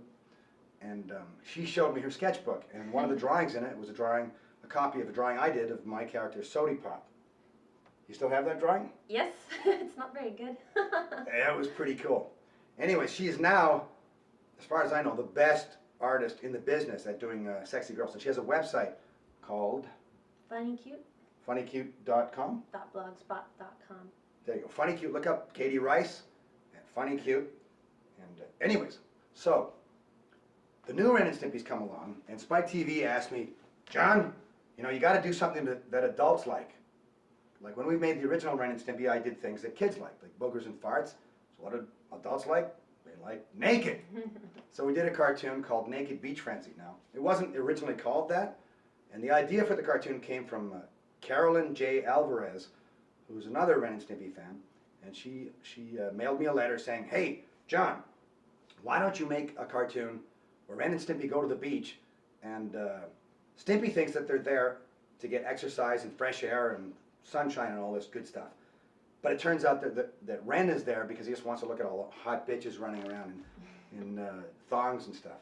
And 0.80 1.12
um, 1.12 1.26
she 1.44 1.66
showed 1.66 1.94
me 1.94 2.00
her 2.00 2.10
sketchbook, 2.10 2.64
and 2.72 2.90
one 2.90 3.04
of 3.04 3.10
the 3.10 3.16
drawings 3.16 3.54
in 3.54 3.64
it 3.64 3.76
was 3.76 3.90
a 3.90 3.92
drawing, 3.92 4.30
a 4.64 4.66
copy 4.66 5.02
of 5.02 5.08
a 5.10 5.12
drawing 5.12 5.36
I 5.36 5.50
did 5.50 5.70
of 5.70 5.84
my 5.84 6.04
character 6.04 6.42
Sody 6.42 6.76
Pop. 6.76 7.06
You 8.10 8.14
still 8.14 8.28
have 8.28 8.44
that 8.46 8.58
drawing? 8.58 8.90
Yes, 9.08 9.32
it's 9.64 9.96
not 9.96 10.12
very 10.12 10.30
good. 10.30 10.56
it 10.74 11.56
was 11.56 11.68
pretty 11.68 11.94
cool. 11.94 12.32
Anyway, 12.76 13.06
she 13.06 13.28
is 13.28 13.38
now, 13.38 13.84
as 14.58 14.64
far 14.64 14.82
as 14.82 14.92
I 14.92 15.00
know, 15.00 15.14
the 15.14 15.22
best 15.22 15.76
artist 16.00 16.40
in 16.42 16.50
the 16.50 16.58
business 16.58 17.06
at 17.06 17.20
doing 17.20 17.46
uh, 17.46 17.64
sexy 17.64 17.94
girls. 17.94 18.12
And 18.12 18.20
she 18.20 18.26
has 18.26 18.38
a 18.38 18.42
website 18.42 18.94
called 19.42 19.86
Funny 20.48 20.76
Cute. 20.76 21.04
Funnycute.com. 21.46 22.64
.blogspot.com. 22.74 24.08
There 24.44 24.56
you 24.56 24.62
go. 24.62 24.68
Funny 24.68 24.94
Cute. 24.94 25.12
Look 25.12 25.28
up 25.28 25.54
Katie 25.54 25.78
Rice 25.78 26.22
and 26.74 26.82
Funny 26.92 27.16
Cute. 27.16 27.48
And 28.18 28.40
uh, 28.40 28.64
anyways, 28.64 28.98
so 29.34 29.72
the 30.86 30.92
new 30.92 31.14
Ren 31.16 31.28
and 31.28 31.36
Stimpy's 31.36 31.62
come 31.62 31.82
along, 31.82 32.16
and 32.28 32.40
Spike 32.40 32.68
TV 32.68 33.04
asked 33.04 33.30
me, 33.30 33.50
John, 33.88 34.32
you 34.76 34.82
know, 34.82 34.90
you 34.90 34.98
got 34.98 35.12
to 35.12 35.22
do 35.22 35.32
something 35.32 35.64
that, 35.64 35.88
that 35.92 36.02
adults 36.02 36.48
like. 36.48 36.72
Like 37.60 37.76
when 37.76 37.86
we 37.86 37.96
made 37.96 38.20
the 38.20 38.26
original 38.26 38.56
Ren 38.56 38.70
and 38.70 38.80
Stimpy, 38.80 39.08
I 39.08 39.18
did 39.18 39.40
things 39.40 39.62
that 39.62 39.76
kids 39.76 39.98
like, 39.98 40.14
like 40.22 40.38
boogers 40.38 40.66
and 40.66 40.80
farts. 40.80 41.08
So 41.08 41.58
what 41.58 41.72
did 41.72 41.86
adults 42.12 42.46
like? 42.46 42.74
They 43.04 43.12
like 43.22 43.44
naked. 43.56 44.00
so 44.72 44.84
we 44.84 44.94
did 44.94 45.06
a 45.06 45.10
cartoon 45.10 45.62
called 45.62 45.88
Naked 45.88 46.20
Beach 46.22 46.40
Frenzy 46.40 46.72
now. 46.76 46.94
It 47.14 47.22
wasn't 47.22 47.56
originally 47.56 47.94
called 47.94 48.28
that, 48.30 48.58
and 49.12 49.22
the 49.22 49.30
idea 49.30 49.64
for 49.64 49.74
the 49.74 49.82
cartoon 49.82 50.20
came 50.20 50.44
from 50.44 50.72
uh, 50.72 50.76
Carolyn 51.20 51.74
J. 51.74 52.04
Alvarez, 52.04 52.68
who's 53.28 53.46
another 53.46 53.78
Ren 53.78 53.94
and 53.94 54.02
Stimpy 54.02 54.34
fan, 54.34 54.58
and 55.04 55.14
she, 55.14 55.48
she 55.62 55.98
uh, 55.98 56.12
mailed 56.12 56.40
me 56.40 56.46
a 56.46 56.52
letter 56.52 56.78
saying, 56.78 57.06
hey, 57.10 57.44
John, 57.66 58.02
why 58.82 58.98
don't 58.98 59.18
you 59.18 59.26
make 59.26 59.54
a 59.58 59.64
cartoon 59.64 60.20
where 60.66 60.78
Ren 60.78 60.92
and 60.92 61.00
Stimpy 61.00 61.28
go 61.28 61.42
to 61.42 61.48
the 61.48 61.54
beach 61.54 61.96
and 62.42 62.76
uh, 62.76 63.00
Stimpy 63.62 63.92
thinks 63.92 64.12
that 64.12 64.26
they're 64.26 64.38
there 64.38 64.78
to 65.20 65.28
get 65.28 65.44
exercise 65.44 66.04
and 66.04 66.16
fresh 66.16 66.42
air 66.42 66.70
and 66.70 66.92
sunshine 67.22 67.72
and 67.72 67.80
all 67.80 67.92
this 67.92 68.06
good 68.06 68.26
stuff. 68.26 68.48
But 69.22 69.32
it 69.32 69.38
turns 69.38 69.64
out 69.64 69.82
that, 69.82 69.94
that, 69.96 70.26
that 70.26 70.46
Ren 70.46 70.70
is 70.70 70.84
there 70.84 71.04
because 71.04 71.26
he 71.26 71.32
just 71.32 71.44
wants 71.44 71.62
to 71.62 71.68
look 71.68 71.80
at 71.80 71.86
all 71.86 72.10
the 72.10 72.22
hot 72.22 72.48
bitches 72.48 72.80
running 72.80 73.06
around 73.06 73.42
in, 73.92 74.02
in 74.02 74.18
uh, 74.18 74.42
thongs 74.68 75.06
and 75.06 75.14
stuff. 75.14 75.38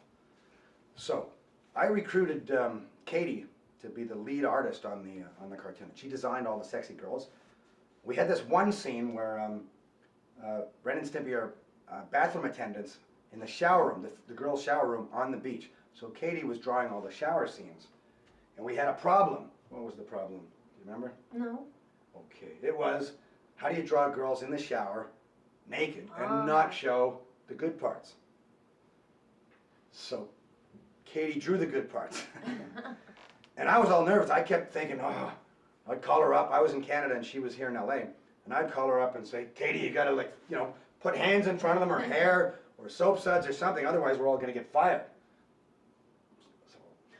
So 0.97 1.29
I 1.77 1.87
recruited 1.87 2.51
um, 2.51 2.87
Katie 3.07 3.47
to 3.83 3.89
be 3.89 4.03
the 4.03 4.17
lead 4.17 4.45
artist 4.45 4.85
on 4.85 5.05
the, 5.05 5.23
uh, 5.23 5.45
on 5.45 5.51
the 5.51 5.57
cartoon. 5.57 5.91
She 5.95 6.09
designed 6.09 6.47
all 6.47 6.59
the 6.59 6.65
sexy 6.65 6.95
girls. 6.95 7.29
We 8.05 8.17
had 8.17 8.29
this 8.29 8.43
one 8.43 8.73
scene 8.73 9.15
where 9.15 9.39
um, 9.39 9.61
uh, 10.45 10.63
Ren 10.83 10.99
and 10.99 11.09
Stimpy 11.09 11.33
are 11.33 11.55
uh, 11.91 12.01
bathroom 12.11 12.47
attendants 12.47 12.99
in 13.33 13.39
the 13.39 13.47
shower 13.47 13.91
room, 13.91 14.03
the, 14.03 14.11
the 14.27 14.35
girls' 14.35 14.63
shower 14.63 14.89
room 14.89 15.09
on 15.13 15.31
the 15.31 15.37
beach. 15.37 15.71
So 15.95 16.09
Katie 16.09 16.45
was 16.45 16.59
drawing 16.59 16.89
all 16.89 17.01
the 17.01 17.13
shower 17.13 17.47
scenes. 17.47 17.87
And 18.57 18.67
we 18.67 18.75
had 18.75 18.89
a 18.89 18.95
problem. 18.95 19.45
What 19.71 19.85
was 19.85 19.95
the 19.95 20.03
problem? 20.03 20.41
Remember? 20.85 21.13
No. 21.33 21.65
Okay. 22.17 22.53
It 22.63 22.77
was 22.77 23.13
how 23.57 23.69
do 23.69 23.77
you 23.77 23.83
draw 23.83 24.09
girls 24.09 24.43
in 24.43 24.51
the 24.51 24.59
shower 24.59 25.09
naked 25.69 26.09
and 26.17 26.27
ah. 26.27 26.45
not 26.45 26.73
show 26.73 27.19
the 27.49 27.55
good 27.55 27.79
parts? 27.79 28.15
So 29.93 30.29
Katie 31.05 31.41
drew 31.41 31.59
the 31.59 31.67
good 31.67 31.91
parts. 31.91 32.23
and 33.57 33.69
I 33.69 33.79
was 33.79 33.91
all 33.91 34.05
nervous. 34.05 34.31
I 34.31 34.43
kept 34.43 34.73
thinking, 34.73 35.01
oh, 35.03 35.33
I'd 35.89 36.03
call 36.03 36.23
her 36.23 36.35
up. 36.35 36.51
I 36.53 36.61
was 36.61 36.73
in 36.73 36.83
Canada 36.83 37.17
and 37.17 37.25
she 37.25 37.41
was 37.41 37.55
here 37.55 37.69
in 37.69 37.75
LA. 37.75 38.03
And 38.45 38.55
I'd 38.55 38.73
call 38.73 38.89
her 38.89 39.01
up 39.01 39.17
and 39.17 39.27
say, 39.27 39.47
Katie, 39.55 39.81
you 39.81 39.91
gotta 39.91 40.13
like, 40.13 40.33
you 40.49 40.57
know, 40.57 40.73
put 41.01 41.17
hands 41.17 41.49
in 41.49 41.59
front 41.59 41.77
of 41.77 41.81
them 41.81 41.93
or 41.93 41.99
hair 42.15 42.61
or 42.79 42.89
soap 42.89 43.21
suds 43.21 43.47
or 43.47 43.53
something. 43.53 43.85
Otherwise, 43.85 44.19
we're 44.19 44.29
all 44.29 44.39
gonna 44.39 44.53
get 44.53 44.73
fired. 44.73 45.03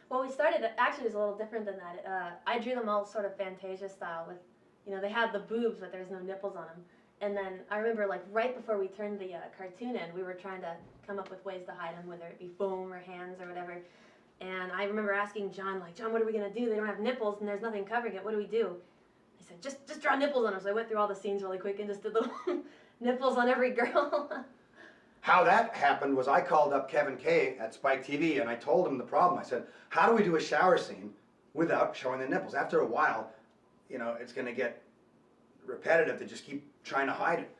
Well, 0.09 0.23
we 0.23 0.31
started, 0.31 0.69
actually 0.79 1.05
it 1.05 1.09
was 1.09 1.15
a 1.15 1.19
little 1.19 1.37
different 1.37 1.67
than 1.67 1.77
that. 1.77 2.11
Uh, 2.11 2.31
I 2.47 2.59
drew 2.59 2.75
them 2.75 2.89
all 2.89 3.05
sort 3.05 3.27
of 3.27 3.37
Fantasia 3.37 3.89
style 3.89 4.25
with, 4.27 4.39
you 4.87 4.95
know, 4.95 5.01
they 5.01 5.11
had 5.11 5.33
the 5.33 5.41
boobs, 5.41 5.81
but 5.81 5.93
there 5.93 6.01
was 6.01 6.11
no 6.11 6.19
nipples 6.19 6.57
on 6.57 6.65
them. 6.65 6.83
And 7.21 7.37
then 7.37 7.61
I 7.71 7.79
remember 7.79 8.07
like 8.07 8.25
right 8.33 8.57
before 8.57 8.79
we 8.79 8.87
turned 8.89 9.19
the 9.19 9.35
uh, 9.35 9.41
cartoon 9.57 9.97
in, 9.97 10.15
we 10.15 10.23
were 10.23 10.35
trying 10.35 10.63
to 10.63 10.75
come 11.07 11.19
up 11.19 11.31
with 11.31 11.45
ways 11.45 11.63
to 11.67 11.73
hide 11.73 11.97
them, 11.97 12.07
whether 12.07 12.25
it 12.27 12.39
be 12.39 12.51
foam 12.57 12.93
or 12.93 13.01
hands 13.01 13.41
or 13.41 13.49
whatever. 13.49 13.83
And 14.41 14.73
I 14.73 14.85
remember 14.85 15.13
asking 15.13 15.53
John, 15.53 15.81
like, 15.81 15.95
John, 15.97 16.13
what 16.13 16.23
are 16.23 16.25
we 16.25 16.33
gonna 16.33 16.53
do? 16.53 16.71
They 16.71 16.77
don't 16.77 16.87
have 16.87 17.01
nipples 17.01 17.41
and 17.41 17.49
there's 17.49 17.61
nothing 17.61 17.85
covering 17.85 18.15
it. 18.15 18.25
What 18.25 18.31
do 18.31 18.39
we 18.39 18.47
do? 18.47 18.77
I 19.41 19.45
said, 19.47 19.61
just 19.61 19.87
just 19.87 20.01
draw 20.01 20.17
nipples 20.17 20.47
on 20.47 20.53
them. 20.53 20.63
So 20.63 20.71
I 20.71 20.73
went 20.73 20.89
through 20.89 20.99
all 20.99 21.09
the 21.09 21.15
scenes 21.15 21.43
really 21.43 21.59
quick 21.59 21.81
and 21.81 21.89
just 21.89 22.03
did 22.03 22.15
little 22.15 22.31
nipples 23.01 23.37
on 23.37 23.49
every 23.49 23.71
girl. 23.75 24.45
How 25.29 25.45
that 25.45 25.75
happened 25.75 26.17
was 26.17 26.27
I 26.27 26.41
called 26.41 26.73
up 26.73 26.91
Kevin 26.91 27.19
Kay 27.19 27.57
at 27.61 27.75
Spike 27.75 28.03
TV 28.03 28.41
and 28.41 28.49
I 28.49 28.55
told 28.55 28.87
him 28.87 28.97
the 28.97 29.05
problem. 29.05 29.39
I 29.39 29.43
said, 29.43 29.65
how 29.91 30.09
do 30.09 30.15
we 30.15 30.23
do 30.23 30.37
a 30.37 30.41
shower 30.41 30.79
scene 30.79 31.11
without 31.53 31.95
showing 31.95 32.21
the 32.21 32.27
nipples? 32.27 32.55
After 32.55 32.81
a 32.81 32.87
while, 32.87 33.29
you 33.91 33.99
know, 33.99 34.17
it's 34.19 34.33
going 34.33 34.47
to 34.47 34.55
get 34.55 34.83
repetitive 35.67 36.19
to 36.21 36.25
just 36.25 36.47
keep 36.47 36.65
trying 36.83 37.09
to 37.09 37.13
hide 37.13 37.41
it. 37.41 37.51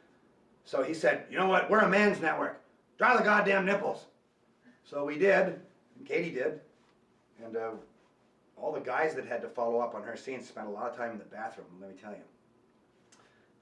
So 0.65 0.83
he 0.83 0.95
said, 0.95 1.27
you 1.31 1.37
know 1.37 1.47
what, 1.47 1.69
we're 1.69 1.81
a 1.81 1.89
man's 1.91 2.23
network. 2.23 2.59
Draw 2.97 3.19
the 3.19 3.23
goddamn 3.23 3.67
nipples. 3.67 4.07
So 4.83 5.05
we 5.05 5.19
did, 5.19 5.61
and 5.99 6.07
Katie 6.07 6.31
did, 6.31 6.61
and 7.45 7.55
uh, 7.55 7.73
all 8.57 8.73
the 8.73 8.81
guys 8.81 9.15
that 9.15 9.27
had 9.27 9.43
to 9.43 9.49
follow 9.51 9.81
up 9.81 9.95
on 9.95 10.03
her 10.05 10.17
scenes 10.17 10.49
spent 10.49 10.69
a 10.69 10.71
lot 10.71 10.91
of 10.91 10.97
time 10.97 11.11
in 11.11 11.19
the 11.19 11.25
bathroom, 11.25 11.67
let 11.83 11.91
me 11.91 11.97
tell 12.01 12.13
you. 12.13 12.25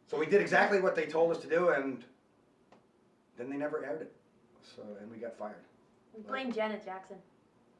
So 0.09 0.17
we 0.17 0.27
did 0.27 0.41
exactly 0.41 0.81
what 0.81 0.95
they 0.95 1.07
told 1.07 1.33
us 1.33 1.43
to 1.43 1.49
do, 1.49 1.71
and 1.71 2.05
then 3.37 3.50
they 3.50 3.57
never 3.57 3.85
aired 3.85 4.02
it. 4.02 4.12
So, 4.62 4.83
and 5.00 5.11
we 5.11 5.19
got 5.19 5.38
fired. 5.38 5.64
We 6.16 6.23
blame 6.23 6.52
Janet 6.52 6.85
Jackson. 6.85 7.16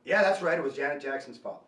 Yeah, 0.05 0.23
that's 0.23 0.43
right. 0.43 0.59
It 0.59 0.63
was 0.63 0.75
Janet 0.75 1.03
Jackson's 1.03 1.39
fault. 1.39 1.65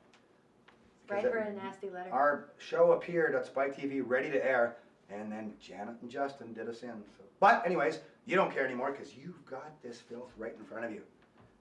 Write 1.09 1.25
her 1.25 1.38
a 1.38 1.52
nasty 1.54 1.88
letter. 1.88 2.11
Our 2.12 2.50
show 2.59 2.92
appeared 2.92 3.35
at 3.35 3.47
Spike 3.47 3.76
TV, 3.76 4.02
ready 4.04 4.30
to 4.30 4.45
air, 4.45 4.76
and 5.11 5.33
then 5.33 5.54
Janet 5.61 5.97
and 6.02 6.11
Justin 6.11 6.52
did 6.52 6.68
us 6.68 6.83
in. 6.83 7.02
So. 7.16 7.25
But 7.40 7.64
anyways, 7.64 8.00
you 8.26 8.37
don't 8.37 8.52
care 8.52 8.66
anymore 8.66 8.92
because 8.92 9.16
you've 9.16 9.45
got 9.47 9.83
this 9.83 10.00
filth 10.00 10.30
right 10.37 10.54
in 10.59 10.64
front 10.66 10.85
of 10.85 10.92
you. 10.92 11.00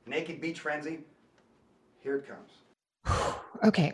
Naked 0.06 0.42
Beach 0.42 0.60
Frenzy. 0.60 1.00
Here 2.00 2.18
it 2.18 2.26
comes. 2.28 3.36
okay. 3.64 3.94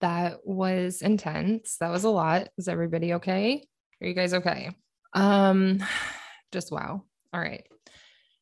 That 0.00 0.38
was 0.44 1.02
intense. 1.02 1.76
That 1.78 1.90
was 1.90 2.04
a 2.04 2.10
lot. 2.10 2.48
Is 2.56 2.68
everybody 2.68 3.14
okay? 3.14 3.62
Are 4.00 4.06
you 4.06 4.14
guys 4.14 4.32
okay? 4.32 4.70
Um, 5.12 5.84
just 6.52 6.72
wow. 6.72 7.04
All 7.32 7.40
right. 7.40 7.66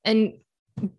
And 0.04 0.34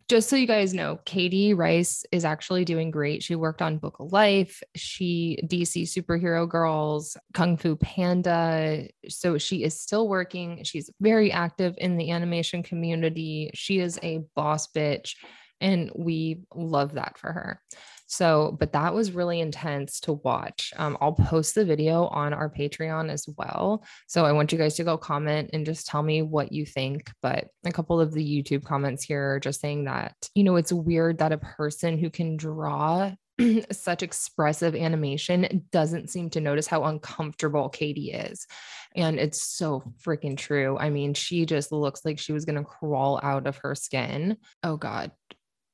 just 0.10 0.30
so 0.30 0.36
you 0.36 0.48
guys 0.48 0.74
know, 0.74 1.00
Katie 1.06 1.54
Rice 1.54 2.04
is 2.12 2.26
actually 2.26 2.66
doing 2.66 2.90
great. 2.90 3.22
She 3.22 3.36
worked 3.36 3.62
on 3.62 3.78
Book 3.78 3.98
of 4.00 4.12
Life, 4.12 4.64
she 4.76 5.40
DC 5.46 5.84
Superhero 5.84 6.50
Girls, 6.50 7.16
Kung 7.34 7.58
Fu 7.58 7.76
Panda. 7.76 8.88
So 9.08 9.38
she 9.38 9.64
is 9.64 9.80
still 9.80 10.08
working. 10.10 10.64
She's 10.64 10.90
very 11.00 11.32
active 11.32 11.76
in 11.78 11.98
the 11.98 12.10
animation 12.12 12.64
community. 12.64 13.52
She 13.54 13.80
is 13.80 14.00
a 14.02 14.22
boss 14.36 14.68
bitch, 14.68 15.14
and 15.62 15.92
we 15.96 16.42
love 16.56 16.94
that 16.94 17.20
for 17.20 17.32
her. 17.32 17.62
So, 18.08 18.56
but 18.60 18.72
that 18.72 18.94
was 18.94 19.12
really 19.12 19.42
intense 19.42 20.00
to 20.02 20.14
watch. 20.14 20.74
Um, 20.78 20.98
I'll 21.02 21.14
post 21.14 21.56
the 21.56 21.66
video 21.66 22.08
on 22.08 22.34
our 22.34 22.50
Patreon 22.50 23.10
as 23.10 23.28
well. 23.38 23.84
So 24.08 24.26
I 24.26 24.32
want 24.32 24.52
you 24.52 24.58
guys 24.58 24.76
to 24.76 24.84
go 24.84 24.98
comment 24.98 25.52
and 25.54 25.66
just 25.66 25.88
tell 25.88 26.02
me 26.02 26.22
what 26.22 26.52
you 26.52 26.66
think. 26.66 27.12
But 27.22 27.50
a 27.66 27.72
couple 27.72 28.00
of 28.00 28.14
the 28.14 28.26
YouTube 28.26 28.64
comments 28.64 29.04
here 29.04 29.34
are 29.34 29.40
just 29.40 29.62
saying 29.62 29.86
that, 29.86 30.16
you 30.34 30.44
know, 30.44 30.56
it's 30.56 30.72
weird 30.72 31.20
that 31.20 31.34
a 31.34 31.38
person 31.38 31.98
who 31.98 32.10
can 32.10 32.38
draw 32.38 33.12
such 33.72 34.04
expressive 34.04 34.76
animation 34.76 35.66
doesn't 35.72 36.10
seem 36.10 36.30
to 36.32 36.42
notice 36.42 36.68
how 36.68 36.86
uncomfortable 36.86 37.70
Katie 37.70 38.12
is. 38.12 38.48
And 38.96 39.20
it's 39.20 39.44
so 39.44 39.84
freaking 40.04 40.38
true. 40.38 40.78
I 40.78 40.90
mean, 40.90 41.14
she 41.14 41.46
just 41.46 41.72
looks 41.72 42.04
like 42.04 42.20
she 42.20 42.34
was 42.34 42.46
going 42.46 42.56
to 42.56 42.64
crawl 42.64 43.20
out 43.22 43.46
of 43.46 43.58
her 43.58 43.76
skin. 43.76 44.38
Oh, 44.64 44.78
God. 44.78 45.12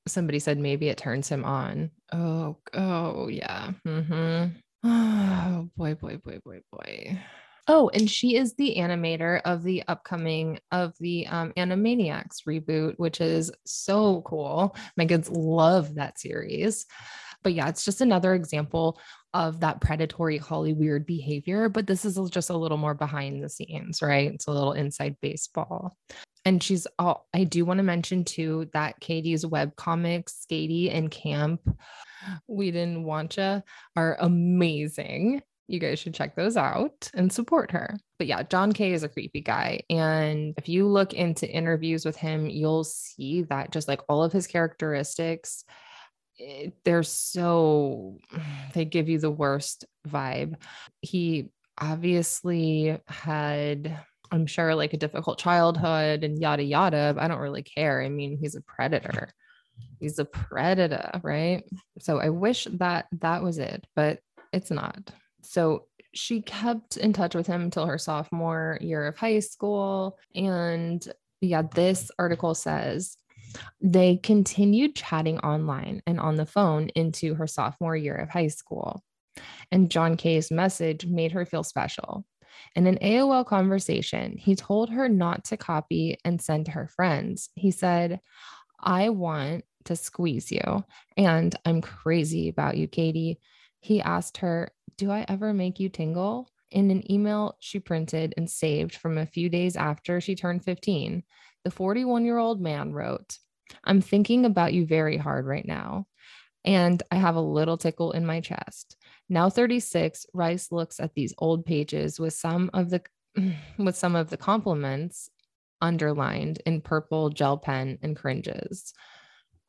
Somebody 0.07 0.39
said 0.39 0.57
maybe 0.57 0.89
it 0.89 0.97
turns 0.97 1.29
him 1.29 1.45
on. 1.45 1.91
Oh, 2.11 2.57
oh, 2.73 3.27
yeah. 3.27 3.71
Mm-hmm. 3.87 4.57
Oh, 5.45 5.69
boy, 5.77 5.95
boy, 5.95 6.17
boy, 6.17 6.39
boy, 6.43 6.59
boy. 6.69 7.17
Oh, 7.69 7.89
and 7.93 8.09
she 8.09 8.35
is 8.35 8.55
the 8.55 8.75
animator 8.77 9.39
of 9.45 9.63
the 9.63 9.83
upcoming 9.87 10.59
of 10.71 10.93
the 10.99 11.25
um, 11.27 11.53
Animaniacs 11.55 12.43
reboot, 12.45 12.95
which 12.97 13.21
is 13.21 13.49
so 13.65 14.21
cool. 14.23 14.75
My 14.97 15.05
kids 15.05 15.29
love 15.29 15.95
that 15.95 16.19
series. 16.19 16.85
But 17.43 17.53
yeah, 17.53 17.69
it's 17.69 17.85
just 17.85 18.01
another 18.01 18.33
example 18.33 18.99
of 19.33 19.59
that 19.61 19.81
predatory 19.81 20.37
Hollywood 20.37 21.05
behavior. 21.05 21.69
But 21.69 21.87
this 21.87 22.05
is 22.05 22.17
just 22.29 22.49
a 22.49 22.57
little 22.57 22.77
more 22.77 22.93
behind 22.93 23.43
the 23.43 23.49
scenes, 23.49 24.01
right? 24.01 24.31
It's 24.31 24.47
a 24.47 24.51
little 24.51 24.73
inside 24.73 25.17
baseball. 25.21 25.97
And 26.45 26.61
she's 26.61 26.87
all, 26.99 27.27
I 27.33 27.45
do 27.45 27.63
want 27.63 27.77
to 27.77 27.83
mention 27.83 28.25
too 28.25 28.69
that 28.73 28.99
Katie's 28.99 29.45
web 29.45 29.75
comics, 29.75 30.45
Skadi 30.45 30.93
and 30.93 31.09
Camp, 31.09 31.61
Weedonwantcha 32.49 33.57
uh, 33.57 33.61
are 33.95 34.17
amazing 34.19 35.41
you 35.67 35.79
guys 35.79 35.99
should 35.99 36.13
check 36.13 36.35
those 36.35 36.57
out 36.57 37.09
and 37.13 37.31
support 37.31 37.71
her. 37.71 37.97
But 38.17 38.27
yeah, 38.27 38.43
John 38.43 38.73
K 38.73 38.93
is 38.93 39.03
a 39.03 39.09
creepy 39.09 39.41
guy. 39.41 39.81
And 39.89 40.53
if 40.57 40.67
you 40.67 40.87
look 40.87 41.13
into 41.13 41.49
interviews 41.49 42.05
with 42.05 42.15
him, 42.15 42.47
you'll 42.47 42.83
see 42.83 43.43
that 43.43 43.71
just 43.71 43.87
like 43.87 44.01
all 44.09 44.23
of 44.23 44.33
his 44.33 44.47
characteristics, 44.47 45.63
it, 46.37 46.67
eh, 46.67 46.69
they're 46.83 47.03
so, 47.03 48.17
they 48.73 48.85
give 48.85 49.09
you 49.09 49.19
the 49.19 49.31
worst 49.31 49.85
vibe. 50.07 50.55
He 51.01 51.49
obviously 51.77 52.97
had, 53.07 53.97
I'm 54.31 54.45
sure, 54.45 54.75
like 54.75 54.93
a 54.93 54.97
difficult 54.97 55.39
childhood 55.39 56.23
and 56.23 56.41
yada 56.41 56.63
yada. 56.63 57.13
But 57.15 57.23
I 57.23 57.27
don't 57.27 57.39
really 57.39 57.63
care. 57.63 58.01
I 58.01 58.09
mean, 58.09 58.37
he's 58.39 58.55
a 58.55 58.61
predator. 58.61 59.29
He's 59.99 60.19
a 60.19 60.25
predator, 60.25 61.19
right? 61.23 61.63
So 61.99 62.19
I 62.19 62.29
wish 62.29 62.67
that 62.73 63.07
that 63.21 63.41
was 63.41 63.57
it, 63.57 63.85
but 63.95 64.19
it's 64.51 64.69
not 64.69 65.11
so 65.43 65.85
she 66.13 66.41
kept 66.41 66.97
in 66.97 67.13
touch 67.13 67.35
with 67.35 67.47
him 67.47 67.61
until 67.61 67.85
her 67.85 67.97
sophomore 67.97 68.77
year 68.81 69.07
of 69.07 69.17
high 69.17 69.39
school. 69.39 70.17
And 70.35 71.05
yeah, 71.41 71.63
this 71.63 72.11
article 72.19 72.55
says 72.55 73.17
they 73.81 74.17
continued 74.17 74.95
chatting 74.95 75.39
online 75.39 76.01
and 76.07 76.19
on 76.19 76.35
the 76.35 76.45
phone 76.45 76.89
into 76.89 77.35
her 77.35 77.47
sophomore 77.47 77.95
year 77.95 78.15
of 78.15 78.29
high 78.29 78.47
school. 78.47 79.03
And 79.71 79.89
John 79.89 80.17
K's 80.17 80.51
message 80.51 81.05
made 81.05 81.31
her 81.31 81.45
feel 81.45 81.63
special. 81.63 82.25
In 82.75 82.85
an 82.87 82.99
AOL 83.01 83.45
conversation, 83.45 84.37
he 84.37 84.55
told 84.55 84.89
her 84.91 85.09
not 85.09 85.45
to 85.45 85.57
copy 85.57 86.17
and 86.23 86.41
send 86.41 86.65
to 86.65 86.71
her 86.71 86.87
friends. 86.87 87.49
He 87.55 87.71
said, 87.71 88.19
I 88.79 89.09
want 89.09 89.65
to 89.85 89.95
squeeze 89.95 90.51
you, 90.51 90.83
and 91.17 91.55
I'm 91.65 91.81
crazy 91.81 92.49
about 92.49 92.77
you, 92.77 92.87
Katie. 92.87 93.39
He 93.79 94.01
asked 94.01 94.37
her, 94.37 94.71
do 94.97 95.11
I 95.11 95.25
ever 95.27 95.53
make 95.53 95.79
you 95.79 95.89
tingle? 95.89 96.49
In 96.71 96.89
an 96.89 97.11
email 97.11 97.55
she 97.59 97.79
printed 97.79 98.33
and 98.37 98.49
saved 98.49 98.95
from 98.95 99.17
a 99.17 99.25
few 99.25 99.49
days 99.49 99.75
after 99.75 100.21
she 100.21 100.35
turned 100.35 100.63
15, 100.63 101.23
the 101.63 101.71
41 101.71 102.25
year 102.25 102.37
old 102.37 102.61
man 102.61 102.93
wrote, 102.93 103.37
I'm 103.83 104.01
thinking 104.01 104.45
about 104.45 104.73
you 104.73 104.85
very 104.85 105.17
hard 105.17 105.45
right 105.45 105.65
now. 105.65 106.07
And 106.65 107.03
I 107.11 107.15
have 107.15 107.35
a 107.35 107.41
little 107.41 107.77
tickle 107.77 108.11
in 108.11 108.25
my 108.25 108.39
chest. 108.39 108.95
Now 109.29 109.49
36, 109.49 110.25
Rice 110.33 110.71
looks 110.71 110.99
at 110.99 111.13
these 111.13 111.33
old 111.37 111.65
pages 111.65 112.19
with 112.19 112.33
some 112.33 112.69
of 112.73 112.89
the 112.89 113.01
with 113.77 113.95
some 113.95 114.15
of 114.15 114.29
the 114.29 114.37
compliments 114.37 115.29
underlined 115.81 116.61
in 116.65 116.81
purple 116.81 117.29
gel 117.29 117.57
pen 117.57 117.97
and 118.01 118.15
cringes. 118.15 118.93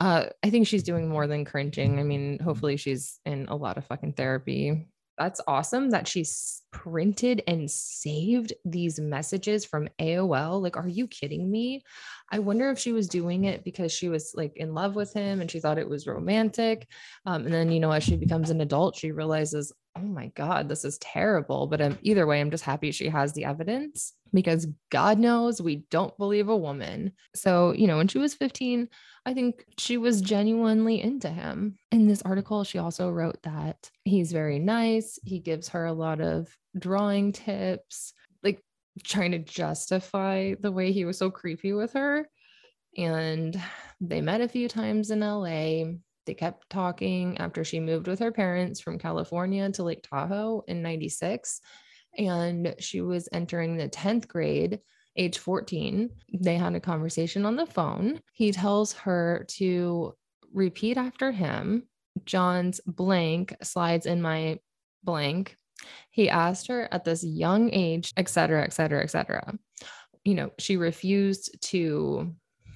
Uh, 0.01 0.27
I 0.43 0.51
think 0.51 0.67
she's 0.67 0.83
doing 0.83 1.09
more 1.09 1.27
than 1.27 1.45
cringing. 1.45 1.99
I 1.99 2.03
mean, 2.03 2.39
hopefully 2.39 2.77
she's 2.77 3.21
in 3.25 3.47
a 3.49 3.57
lot 3.57 3.79
of 3.79 3.87
fucking 3.87 4.13
therapy 4.13 4.87
that's 5.19 5.41
awesome 5.47 5.91
that 5.91 6.09
she's 6.09 6.63
printed 6.73 7.43
and 7.47 7.71
saved 7.71 8.53
these 8.65 8.99
messages 8.99 9.65
from 9.65 9.89
AOL. 10.01 10.61
Like, 10.61 10.77
are 10.77 10.89
you 10.89 11.07
kidding 11.07 11.51
me? 11.51 11.83
I 12.31 12.41
wonder 12.41 12.71
if 12.71 12.79
she 12.79 12.93
was 12.93 13.09
doing 13.09 13.45
it 13.45 13.65
because 13.65 13.93
she 13.93 14.09
was 14.09 14.33
like 14.35 14.57
in 14.57 14.75
love 14.75 14.97
with 14.97 15.13
him 15.13 15.41
and 15.41 15.51
she 15.51 15.61
thought 15.61 15.79
it 15.79 15.89
was 15.89 16.07
romantic. 16.07 16.89
Um, 17.27 17.45
and 17.45 17.55
then, 17.55 17.71
you 17.71 17.81
know, 17.81 17.93
as 17.93 18.03
she 18.03 18.17
becomes 18.17 18.51
an 18.51 18.61
adult, 18.61 18.97
she 18.97 19.13
realizes, 19.13 19.73
oh 19.97 20.01
my 20.01 20.29
God, 20.35 20.69
this 20.69 20.85
is 20.85 20.99
terrible. 20.99 21.67
But 21.67 21.81
um, 21.81 21.99
either 22.03 22.27
way, 22.27 22.41
I'm 22.41 22.51
just 22.51 22.65
happy 22.65 22.91
she 22.91 23.09
has 23.09 23.33
the 23.33 23.45
evidence 23.45 24.13
because 24.33 24.67
God 24.91 25.19
knows 25.19 25.63
we 25.63 25.85
don't 25.91 26.17
believe 26.19 26.49
a 26.49 26.57
woman. 26.57 27.13
So, 27.35 27.73
you 27.73 27.87
know, 27.87 27.97
when 27.97 28.09
she 28.09 28.19
was 28.19 28.35
15, 28.35 28.89
I 29.27 29.35
think 29.35 29.65
she 29.79 29.97
was 29.97 30.21
genuinely 30.21 31.01
into 31.01 31.29
him. 31.29 31.77
In 31.93 32.09
this 32.09 32.23
article, 32.23 32.65
she 32.65 32.79
also 32.79 33.11
wrote 33.11 33.41
that 33.43 33.91
he's 34.05 34.33
very 34.33 34.59
nice. 34.59 35.19
He 35.25 35.39
gives 35.39 35.69
her 35.69 35.87
a 35.87 35.93
lot 35.93 36.21
of 36.21 36.49
drawing 36.79 37.33
tips, 37.33 38.13
like 38.43 38.61
trying 39.05 39.31
to 39.33 39.39
justify 39.39 40.55
the 40.61 40.73
way 40.73 40.93
he 40.93 41.05
was 41.05 41.19
so 41.19 41.31
creepy 41.31 41.73
with 41.73 41.93
her. 41.93 42.29
And 42.97 43.61
they 44.01 44.21
met 44.21 44.41
a 44.41 44.49
few 44.49 44.69
times 44.69 45.11
in 45.11 45.21
LA. 45.21 45.85
They 46.27 46.35
kept 46.35 46.71
talking 46.71 47.39
after 47.39 47.65
she 47.65 47.81
moved 47.81 48.07
with 48.07 48.19
her 48.21 48.33
parents 48.33 48.81
from 48.81 48.99
California 48.99 49.71
to 49.73 49.83
Lake 49.83 50.03
Tahoe 50.03 50.63
in 50.67 50.83
96. 50.83 51.61
And 52.17 52.75
she 52.79 53.01
was 53.01 53.29
entering 53.33 53.77
the 53.77 53.89
10th 53.89 54.29
grade 54.29 54.81
age 55.17 55.39
14. 55.39 56.11
They 56.41 56.57
had 56.57 56.75
a 56.75 56.81
conversation 56.81 57.45
on 57.45 57.57
the 57.57 57.67
phone. 57.67 58.21
He 58.33 58.53
tells 58.53 58.93
her 58.95 59.45
to 59.51 60.15
repeat 60.53 60.97
after 60.97 61.33
him. 61.33 61.85
John's 62.25 62.81
blank 62.87 63.55
slides 63.63 64.07
in 64.07 64.23
my 64.23 64.59
blank. 65.03 65.57
He 66.11 66.31
asked 66.31 66.69
her 66.69 66.89
at 66.93 67.05
this 67.05 67.25
young 67.25 67.71
age, 67.73 68.13
et 68.17 68.29
cetera, 68.29 68.63
et 68.63 68.73
cetera, 68.73 69.03
et 69.03 69.11
cetera. 69.11 69.55
You 70.25 70.35
know, 70.35 70.53
she 70.59 70.77
refused 70.77 71.61
to 71.71 72.33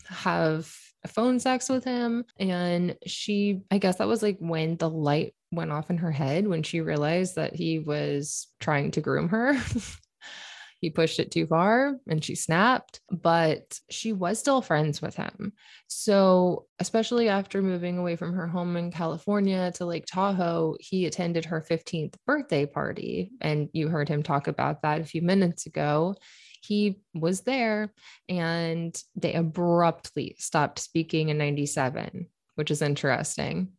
have 0.08 0.74
phone 1.06 1.38
sex 1.38 1.68
with 1.68 1.84
him. 1.84 2.24
And 2.40 2.96
she, 3.06 3.60
I 3.70 3.78
guess 3.78 3.96
that 3.96 4.08
was 4.08 4.22
like 4.22 4.38
when 4.40 4.76
the 4.76 4.90
light 4.90 5.34
went 5.52 5.72
off 5.72 5.90
in 5.90 5.98
her 5.98 6.10
head 6.10 6.46
when 6.46 6.62
she 6.62 6.80
realized 6.80 7.36
that 7.36 7.54
he 7.54 7.78
was 7.78 8.48
trying 8.60 8.90
to 8.92 9.00
groom 9.00 9.28
her. 9.28 9.54
he 10.80 10.90
pushed 10.90 11.18
it 11.18 11.30
too 11.30 11.46
far 11.46 11.96
and 12.08 12.24
she 12.24 12.34
snapped, 12.34 13.00
but 13.10 13.78
she 13.90 14.12
was 14.12 14.38
still 14.38 14.62
friends 14.62 15.02
with 15.02 15.16
him. 15.16 15.52
So, 15.88 16.66
especially 16.78 17.28
after 17.28 17.62
moving 17.62 17.98
away 17.98 18.16
from 18.16 18.32
her 18.34 18.46
home 18.46 18.76
in 18.76 18.92
California 18.92 19.72
to 19.72 19.86
Lake 19.86 20.06
Tahoe, 20.06 20.76
he 20.80 21.06
attended 21.06 21.46
her 21.46 21.64
15th 21.68 22.14
birthday 22.26 22.66
party. 22.66 23.32
And 23.40 23.68
you 23.72 23.88
heard 23.88 24.08
him 24.08 24.22
talk 24.22 24.46
about 24.46 24.82
that 24.82 25.00
a 25.00 25.04
few 25.04 25.22
minutes 25.22 25.66
ago. 25.66 26.14
He 26.60 27.00
was 27.14 27.42
there 27.42 27.92
and 28.28 29.00
they 29.16 29.34
abruptly 29.34 30.36
stopped 30.38 30.78
speaking 30.78 31.28
in 31.28 31.38
97, 31.38 32.26
which 32.54 32.70
is 32.70 32.82
interesting. 32.82 33.72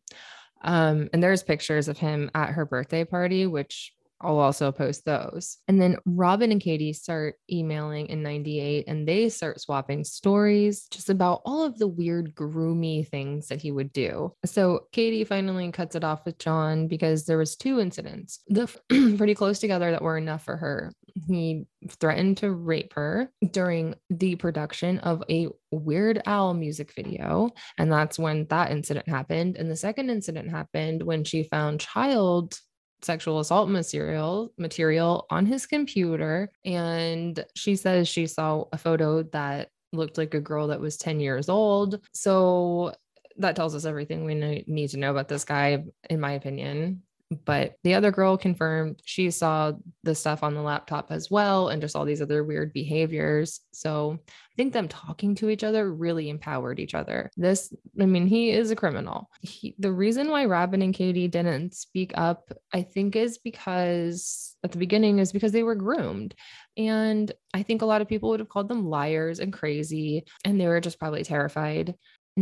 Um, 0.62 1.08
and 1.12 1.22
there's 1.22 1.42
pictures 1.42 1.88
of 1.88 1.98
him 1.98 2.30
at 2.34 2.50
her 2.50 2.66
birthday 2.66 3.04
party, 3.04 3.46
which 3.46 3.92
I'll 4.20 4.38
also 4.38 4.70
post 4.72 5.04
those. 5.04 5.58
And 5.68 5.80
then 5.80 5.96
Robyn 6.04 6.52
and 6.52 6.60
Katie 6.60 6.92
start 6.92 7.36
emailing 7.50 8.06
in 8.06 8.22
98 8.22 8.84
and 8.86 9.06
they 9.06 9.28
start 9.28 9.60
swapping 9.60 10.04
stories 10.04 10.86
just 10.90 11.10
about 11.10 11.42
all 11.44 11.64
of 11.64 11.78
the 11.78 11.88
weird, 11.88 12.34
groomy 12.34 13.08
things 13.08 13.48
that 13.48 13.60
he 13.60 13.70
would 13.70 13.92
do. 13.92 14.34
So 14.44 14.86
Katie 14.92 15.24
finally 15.24 15.70
cuts 15.72 15.94
it 15.94 16.04
off 16.04 16.24
with 16.24 16.38
John 16.38 16.86
because 16.86 17.24
there 17.24 17.38
was 17.38 17.56
two 17.56 17.80
incidents, 17.80 18.40
the 18.48 18.66
pretty 19.16 19.34
close 19.34 19.58
together 19.58 19.90
that 19.90 20.02
were 20.02 20.18
enough 20.18 20.44
for 20.44 20.56
her. 20.56 20.92
He 21.26 21.66
threatened 21.88 22.38
to 22.38 22.52
rape 22.52 22.92
her 22.94 23.30
during 23.50 23.94
the 24.10 24.36
production 24.36 24.98
of 24.98 25.22
a 25.28 25.48
Weird 25.72 26.20
Al 26.26 26.54
music 26.54 26.92
video. 26.92 27.50
And 27.78 27.92
that's 27.92 28.18
when 28.18 28.46
that 28.46 28.70
incident 28.70 29.08
happened. 29.08 29.56
And 29.56 29.70
the 29.70 29.76
second 29.76 30.10
incident 30.10 30.50
happened 30.50 31.02
when 31.02 31.24
she 31.24 31.44
found 31.44 31.80
child 31.80 32.58
sexual 33.02 33.40
assault 33.40 33.68
material 33.68 34.52
material 34.58 35.26
on 35.30 35.46
his 35.46 35.66
computer 35.66 36.50
and 36.64 37.44
she 37.54 37.76
says 37.76 38.08
she 38.08 38.26
saw 38.26 38.64
a 38.72 38.78
photo 38.78 39.22
that 39.22 39.70
looked 39.92 40.18
like 40.18 40.34
a 40.34 40.40
girl 40.40 40.68
that 40.68 40.80
was 40.80 40.96
10 40.96 41.20
years 41.20 41.48
old. 41.48 42.00
So 42.12 42.94
that 43.38 43.56
tells 43.56 43.74
us 43.74 43.84
everything 43.84 44.24
we 44.24 44.64
need 44.66 44.88
to 44.90 44.98
know 44.98 45.10
about 45.10 45.28
this 45.28 45.44
guy 45.44 45.84
in 46.08 46.20
my 46.20 46.32
opinion 46.32 47.02
But 47.44 47.74
the 47.84 47.94
other 47.94 48.10
girl 48.10 48.36
confirmed 48.36 49.00
she 49.04 49.30
saw 49.30 49.72
the 50.02 50.16
stuff 50.16 50.42
on 50.42 50.54
the 50.54 50.62
laptop 50.62 51.12
as 51.12 51.30
well 51.30 51.68
and 51.68 51.80
just 51.80 51.94
all 51.94 52.04
these 52.04 52.20
other 52.20 52.42
weird 52.42 52.72
behaviors. 52.72 53.60
So 53.72 54.18
I 54.28 54.56
think 54.56 54.72
them 54.72 54.88
talking 54.88 55.36
to 55.36 55.48
each 55.48 55.62
other 55.62 55.92
really 55.92 56.28
empowered 56.28 56.80
each 56.80 56.94
other. 56.94 57.30
This, 57.36 57.72
I 58.00 58.06
mean, 58.06 58.26
he 58.26 58.50
is 58.50 58.72
a 58.72 58.76
criminal. 58.76 59.30
He, 59.42 59.76
the 59.78 59.92
reason 59.92 60.28
why 60.28 60.46
Robyn 60.46 60.82
and 60.82 60.92
Katie 60.92 61.28
didn't 61.28 61.74
speak 61.74 62.10
up, 62.16 62.50
I 62.72 62.82
think, 62.82 63.14
is 63.14 63.38
because 63.38 64.56
at 64.64 64.72
the 64.72 64.78
beginning 64.78 65.20
is 65.20 65.32
because 65.32 65.52
they 65.52 65.62
were 65.62 65.76
groomed. 65.76 66.34
And 66.76 67.30
I 67.54 67.62
think 67.62 67.82
a 67.82 67.86
lot 67.86 68.00
of 68.00 68.08
people 68.08 68.30
would 68.30 68.40
have 68.40 68.48
called 68.48 68.68
them 68.68 68.88
liars 68.88 69.38
and 69.38 69.52
crazy, 69.52 70.24
and 70.44 70.60
they 70.60 70.66
were 70.66 70.80
just 70.80 70.98
probably 70.98 71.22
terrified 71.22 71.94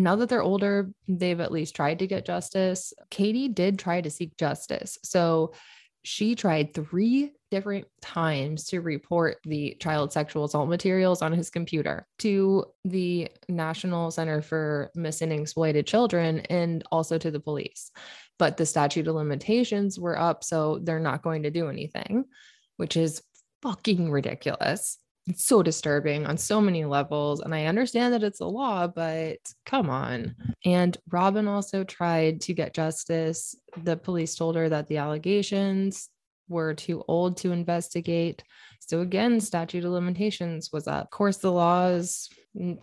now 0.03 0.17
that 0.17 0.29
they're 0.29 0.43
older, 0.43 0.91
they've 1.07 1.41
at 1.41 1.53
least 1.53 1.77
tried 1.77 2.01
to 2.01 2.07
get 2.07 2.27
justice. 2.27 2.93
Katie 3.11 3.49
did 3.49 3.79
try 3.79 4.01
to 4.01 4.11
seek 4.11 4.37
justice. 4.37 4.99
So 5.03 5.53
she 6.05 6.35
tried 6.35 6.75
three 6.75 7.33
different 7.51 7.87
times 8.01 8.67
to 8.67 8.81
report 8.81 9.39
the 9.45 9.77
child 9.81 10.13
sexual 10.13 10.45
assault 10.45 10.69
materials 10.69 11.23
on 11.23 11.33
his 11.33 11.51
computer 11.51 12.07
to 12.19 12.65
the 12.85 13.29
National 13.49 14.11
Center 14.11 14.43
for 14.43 14.91
Missing 14.95 15.33
and 15.33 15.41
Exploited 15.41 15.87
Children 15.87 16.41
and 16.51 16.85
also 16.93 17.19
to 17.19 17.31
the 17.31 17.41
police. 17.41 17.91
But 18.39 18.57
the 18.57 18.67
statute 18.67 19.09
of 19.09 19.17
limitations 19.17 19.99
were 19.99 20.19
up, 20.19 20.45
so 20.45 20.79
they're 20.83 21.01
not 21.01 21.23
going 21.23 21.43
to 21.43 21.51
do 21.51 21.69
anything, 21.69 22.25
which 22.77 22.97
is 22.97 23.23
fucking 23.63 24.11
ridiculous 24.11 24.99
it's 25.29 25.45
so 25.45 25.63
disturbing 25.63 26.27
on 26.27 26.39
so 26.39 26.61
many 26.61 26.85
levels. 26.85 27.41
And 27.41 27.55
I 27.55 27.67
understand 27.67 28.15
that 28.15 28.23
it's 28.23 28.41
a 28.41 28.47
law, 28.47 28.87
but 28.87 29.39
come 29.67 29.91
on. 29.91 30.35
And 30.65 30.97
Robyn 31.11 31.47
also 31.47 31.85
tried 31.85 32.41
to 32.43 32.55
get 32.55 32.75
justice. 32.75 33.55
The 33.85 33.97
police 33.97 34.35
told 34.35 34.57
her 34.57 34.69
that 34.69 34.89
the 34.89 34.97
allegations 34.97 36.09
were 36.49 36.75
too 36.75 37.05
old 37.09 37.37
to 37.39 37.53
investigate. 37.53 38.43
So 38.81 39.01
again, 39.01 39.41
statute 39.41 39.85
of 39.85 39.93
limitations 39.93 40.71
was 40.73 40.89
up. 40.89 41.05
Of 41.05 41.11
course, 41.11 41.37
the 41.37 41.53
law 41.53 41.89
is 41.89 42.31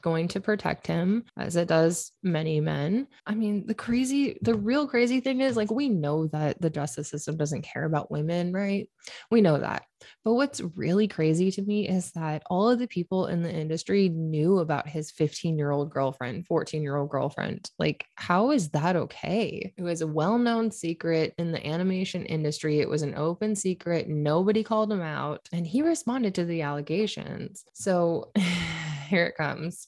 going 0.02 0.28
to 0.30 0.40
protect 0.40 0.88
him 0.88 1.24
as 1.38 1.56
it 1.56 1.68
does 1.68 2.12
many 2.24 2.60
men. 2.60 3.08
I 3.26 3.36
mean, 3.36 3.66
the 3.68 3.74
crazy, 3.74 4.38
the 4.42 4.56
real 4.56 4.88
crazy 4.88 5.20
thing 5.20 5.42
is 5.42 5.58
like, 5.58 5.72
we 5.72 5.90
know 5.90 6.28
that 6.28 6.62
the 6.62 6.70
justice 6.70 7.10
system 7.10 7.38
doesn't 7.38 7.64
care 7.64 7.86
about 7.86 8.12
women, 8.12 8.54
right? 8.54 8.90
We 9.30 9.42
know 9.42 9.58
that. 9.58 9.86
But 10.24 10.34
what's 10.34 10.62
really 10.76 11.08
crazy 11.08 11.52
to 11.52 11.62
me 11.62 11.88
is 11.88 12.12
that 12.12 12.44
all 12.50 12.70
of 12.70 12.80
the 12.80 12.88
people 12.88 13.28
in 13.28 13.42
the 13.42 13.52
industry 13.52 14.10
knew 14.10 14.60
about 14.60 14.88
his 14.88 15.12
15 15.12 15.58
year 15.58 15.72
old 15.72 15.90
girlfriend, 15.90 16.48
14 16.48 16.82
year 16.82 16.96
old 16.96 17.10
girlfriend. 17.10 17.70
Like, 17.80 18.06
how 18.16 18.52
is 18.52 18.70
that 18.70 18.96
okay? 18.96 19.74
It 19.78 19.84
was 19.84 20.02
a 20.02 20.08
well 20.08 20.38
known 20.38 20.72
secret 20.72 21.34
in 21.38 21.52
the 21.52 21.66
animation 21.66 22.26
industry. 22.26 22.80
It 22.80 22.90
was 22.90 23.02
an 23.02 23.16
open 23.16 23.56
secret. 23.56 24.10
Nobody 24.10 24.64
called 24.64 24.92
him 24.92 25.02
out, 25.02 25.48
and 25.52 25.66
he 25.66 25.82
responded 25.82 26.36
to 26.36 26.46
the 26.46 26.62
allegations. 26.62 27.66
So, 27.74 28.32
here 29.16 29.26
it 29.26 29.38
comes. 29.38 29.88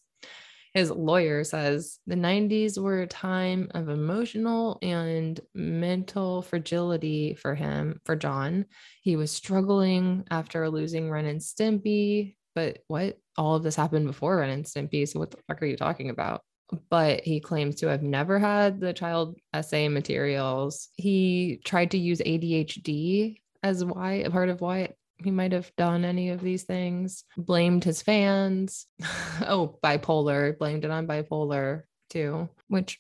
His 0.74 0.92
lawyer 0.92 1.44
says 1.44 2.00
the 2.06 2.16
90s 2.16 2.78
were 2.78 3.02
a 3.02 3.08
time 3.08 3.70
of 3.74 3.90
emotional 3.90 4.78
and 4.82 5.40
mental 5.56 6.44
fragility 6.44 7.34
for 7.34 7.56
him, 7.56 8.00
for 8.06 8.16
John. 8.16 8.66
He 9.02 9.16
was 9.16 9.32
struggling 9.32 10.26
after 10.30 10.70
losing 10.70 11.10
Ren 11.10 11.26
and 11.26 11.42
Stimpy. 11.42 12.36
But 12.54 12.80
what? 12.88 13.18
All 13.38 13.56
of 13.56 13.64
this 13.64 13.76
happened 13.76 14.08
before 14.08 14.38
Ren 14.38 14.50
and 14.50 14.66
Stimpy. 14.66 15.08
So 15.08 15.20
what 15.20 15.32
the 15.32 15.38
fuck 15.48 15.62
are 15.62 15.66
you 15.66 15.78
talking 15.78 16.10
about? 16.10 16.42
but 16.90 17.22
he 17.24 17.40
claims 17.40 17.76
to 17.76 17.88
have 17.88 18.04
never 18.04 18.40
had 18.40 18.80
the 18.80 18.94
child 18.94 19.38
essay 19.54 19.88
materials. 19.88 20.90
He 20.96 21.62
tried 21.64 21.92
to 21.92 21.98
use 21.98 22.20
ADHD 22.20 23.38
as 23.64 23.84
why 23.84 24.14
a 24.16 24.30
part 24.30 24.50
of 24.50 24.62
why 24.62 24.94
he 25.24 25.32
might 25.32 25.52
have 25.52 25.72
done 25.78 26.06
any 26.06 26.30
of 26.30 26.42
these 26.42 26.64
things, 26.64 27.24
blamed 27.38 27.84
his 27.84 28.02
fans. 28.02 28.86
oh, 29.48 29.78
bipolar, 29.84 30.58
blamed 30.58 30.86
it 30.86 30.92
on 30.92 31.08
bipolar 31.08 31.84
too, 32.10 32.50
which 32.68 33.00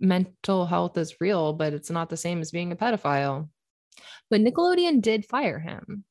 mental 0.00 0.66
health 0.66 0.96
is 0.98 1.20
real, 1.20 1.52
but 1.52 1.72
it's 1.72 1.90
not 1.90 2.10
the 2.10 2.16
same 2.16 2.40
as 2.40 2.50
being 2.50 2.72
a 2.72 2.76
pedophile. 2.76 3.48
But 4.30 4.40
Nickelodeon 4.40 5.02
did 5.02 5.26
fire 5.26 5.58
him. 5.58 6.04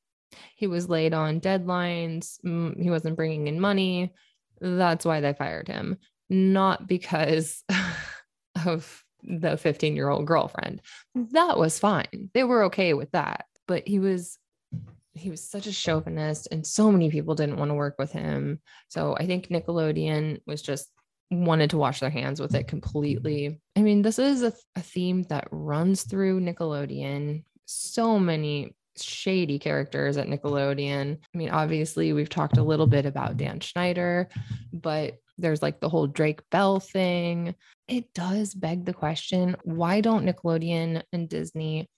He 0.55 0.67
was 0.67 0.89
late 0.89 1.13
on 1.13 1.41
deadlines, 1.41 2.37
he 2.79 2.89
wasn't 2.89 3.17
bringing 3.17 3.47
in 3.47 3.59
money. 3.59 4.13
That's 4.59 5.05
why 5.05 5.21
they 5.21 5.33
fired 5.33 5.67
him, 5.67 5.97
not 6.29 6.87
because 6.87 7.63
of 8.65 9.03
the 9.23 9.57
15 9.57 9.95
year 9.95 10.09
old 10.09 10.25
girlfriend. 10.25 10.81
That 11.15 11.57
was 11.57 11.79
fine. 11.79 12.29
They 12.33 12.43
were 12.43 12.65
okay 12.65 12.93
with 12.93 13.11
that. 13.11 13.45
But 13.67 13.87
he 13.87 13.99
was 13.99 14.37
he 15.13 15.29
was 15.29 15.47
such 15.47 15.67
a 15.67 15.71
chauvinist 15.71 16.47
and 16.51 16.65
so 16.65 16.91
many 16.91 17.09
people 17.09 17.35
didn't 17.35 17.57
want 17.57 17.69
to 17.69 17.75
work 17.75 17.95
with 17.99 18.11
him. 18.11 18.59
So 18.87 19.15
I 19.17 19.25
think 19.25 19.47
Nickelodeon 19.47 20.41
was 20.47 20.61
just 20.61 20.89
wanted 21.29 21.69
to 21.71 21.77
wash 21.77 21.99
their 21.99 22.09
hands 22.09 22.39
with 22.39 22.55
it 22.55 22.67
completely. 22.67 23.59
I 23.75 23.81
mean, 23.81 24.01
this 24.01 24.19
is 24.19 24.43
a, 24.43 24.53
a 24.75 24.81
theme 24.81 25.23
that 25.23 25.47
runs 25.51 26.03
through 26.03 26.41
Nickelodeon. 26.41 27.43
So 27.65 28.19
many 28.19 28.75
shady 28.97 29.59
characters 29.59 30.17
at 30.17 30.27
Nickelodeon. 30.27 31.17
I 31.17 31.37
mean, 31.37 31.49
obviously, 31.49 32.13
we've 32.13 32.29
talked 32.29 32.57
a 32.57 32.63
little 32.63 32.87
bit 32.87 33.05
about 33.05 33.37
Dan 33.37 33.59
Schneider, 33.59 34.29
but 34.73 35.15
there's 35.37 35.61
like 35.61 35.79
the 35.79 35.89
whole 35.89 36.07
Drake 36.07 36.41
Bell 36.51 36.79
thing. 36.79 37.55
It 37.87 38.13
does 38.13 38.53
beg 38.53 38.85
the 38.85 38.93
question 38.93 39.55
why 39.63 40.01
don't 40.01 40.25
Nickelodeon 40.25 41.01
and 41.13 41.29
Disney 41.29 41.89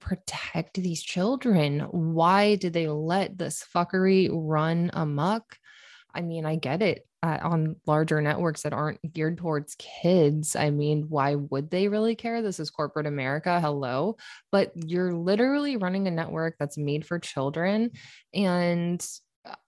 protect 0.00 0.74
these 0.74 1.02
children? 1.02 1.80
Why 1.80 2.56
did 2.56 2.72
they 2.72 2.88
let 2.88 3.38
this 3.38 3.64
fuckery 3.74 4.28
run 4.32 4.90
amok? 4.92 5.58
I 6.14 6.22
mean, 6.22 6.46
I 6.46 6.56
get 6.56 6.82
it 6.82 7.06
uh, 7.22 7.38
on 7.42 7.76
larger 7.86 8.20
networks 8.22 8.62
that 8.62 8.72
aren't 8.72 9.12
geared 9.12 9.38
towards 9.38 9.76
kids. 9.76 10.56
I 10.56 10.70
mean, 10.70 11.06
why 11.08 11.34
would 11.34 11.70
they 11.70 11.88
really 11.88 12.14
care? 12.14 12.40
This 12.40 12.60
is 12.60 12.70
corporate 12.70 13.06
America. 13.06 13.60
Hello. 13.60 14.16
But 14.52 14.72
you're 14.74 15.12
literally 15.12 15.76
running 15.76 16.06
a 16.06 16.10
network 16.10 16.56
that's 16.58 16.78
made 16.78 17.04
for 17.04 17.18
children. 17.18 17.90
And 18.32 19.04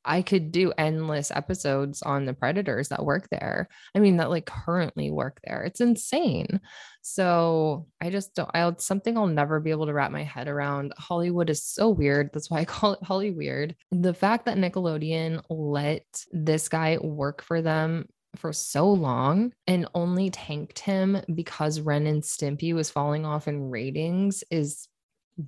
I 0.04 0.22
could 0.22 0.52
do 0.52 0.72
endless 0.78 1.30
episodes 1.30 2.02
on 2.02 2.24
the 2.24 2.34
predators 2.34 2.88
that 2.88 3.04
work 3.04 3.28
there. 3.30 3.68
I 3.94 3.98
mean, 3.98 4.16
that 4.16 4.30
like 4.30 4.46
currently 4.46 5.10
work 5.10 5.40
there. 5.44 5.62
It's 5.64 5.80
insane. 5.80 6.60
So 7.02 7.86
I 8.00 8.10
just 8.10 8.34
don't, 8.34 8.50
I'll 8.54 8.78
something 8.78 9.16
I'll 9.16 9.26
never 9.26 9.60
be 9.60 9.70
able 9.70 9.86
to 9.86 9.92
wrap 9.92 10.10
my 10.10 10.22
head 10.22 10.48
around. 10.48 10.92
Hollywood 10.96 11.50
is 11.50 11.62
so 11.62 11.88
weird. 11.88 12.30
That's 12.32 12.50
why 12.50 12.60
I 12.60 12.64
call 12.66 12.92
it 12.92 13.02
Holly 13.02 13.30
weird. 13.30 13.76
The 13.90 14.14
fact 14.14 14.46
that 14.46 14.56
Nickelodeon 14.56 15.42
let 15.50 16.06
this 16.32 16.68
guy 16.68 16.98
work 17.00 17.42
for 17.42 17.62
them 17.62 18.08
for 18.36 18.52
so 18.52 18.90
long 18.90 19.52
and 19.66 19.88
only 19.94 20.30
tanked 20.30 20.78
him 20.78 21.20
because 21.34 21.80
Ren 21.80 22.06
and 22.06 22.22
Stimpy 22.22 22.74
was 22.74 22.90
falling 22.90 23.24
off 23.24 23.48
in 23.48 23.70
ratings 23.70 24.44
is 24.50 24.88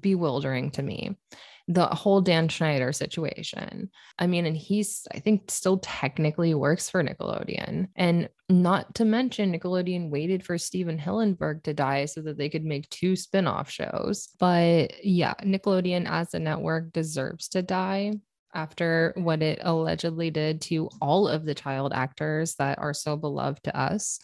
bewildering 0.00 0.70
to 0.72 0.82
me 0.82 1.16
the 1.70 1.86
whole 1.86 2.20
Dan 2.20 2.48
Schneider 2.48 2.92
situation. 2.92 3.90
I 4.18 4.26
mean, 4.26 4.44
and 4.44 4.56
he's, 4.56 5.06
I 5.14 5.20
think, 5.20 5.52
still 5.52 5.78
technically 5.78 6.52
works 6.52 6.90
for 6.90 7.02
Nickelodeon. 7.02 7.86
And 7.94 8.28
not 8.48 8.96
to 8.96 9.04
mention, 9.04 9.52
Nickelodeon 9.52 10.10
waited 10.10 10.44
for 10.44 10.58
Stephen 10.58 10.98
Hillenburg 10.98 11.62
to 11.62 11.72
die 11.72 12.06
so 12.06 12.22
that 12.22 12.36
they 12.36 12.48
could 12.48 12.64
make 12.64 12.90
two 12.90 13.14
spin 13.14 13.46
off 13.46 13.70
shows. 13.70 14.30
But 14.40 15.04
yeah, 15.04 15.34
Nickelodeon 15.44 16.10
as 16.10 16.34
a 16.34 16.40
network 16.40 16.92
deserves 16.92 17.48
to 17.50 17.62
die 17.62 18.14
after 18.52 19.12
what 19.16 19.40
it 19.40 19.60
allegedly 19.62 20.32
did 20.32 20.60
to 20.62 20.90
all 21.00 21.28
of 21.28 21.44
the 21.44 21.54
child 21.54 21.92
actors 21.94 22.56
that 22.56 22.80
are 22.80 22.94
so 22.94 23.16
beloved 23.16 23.62
to 23.62 23.80
us 23.80 24.18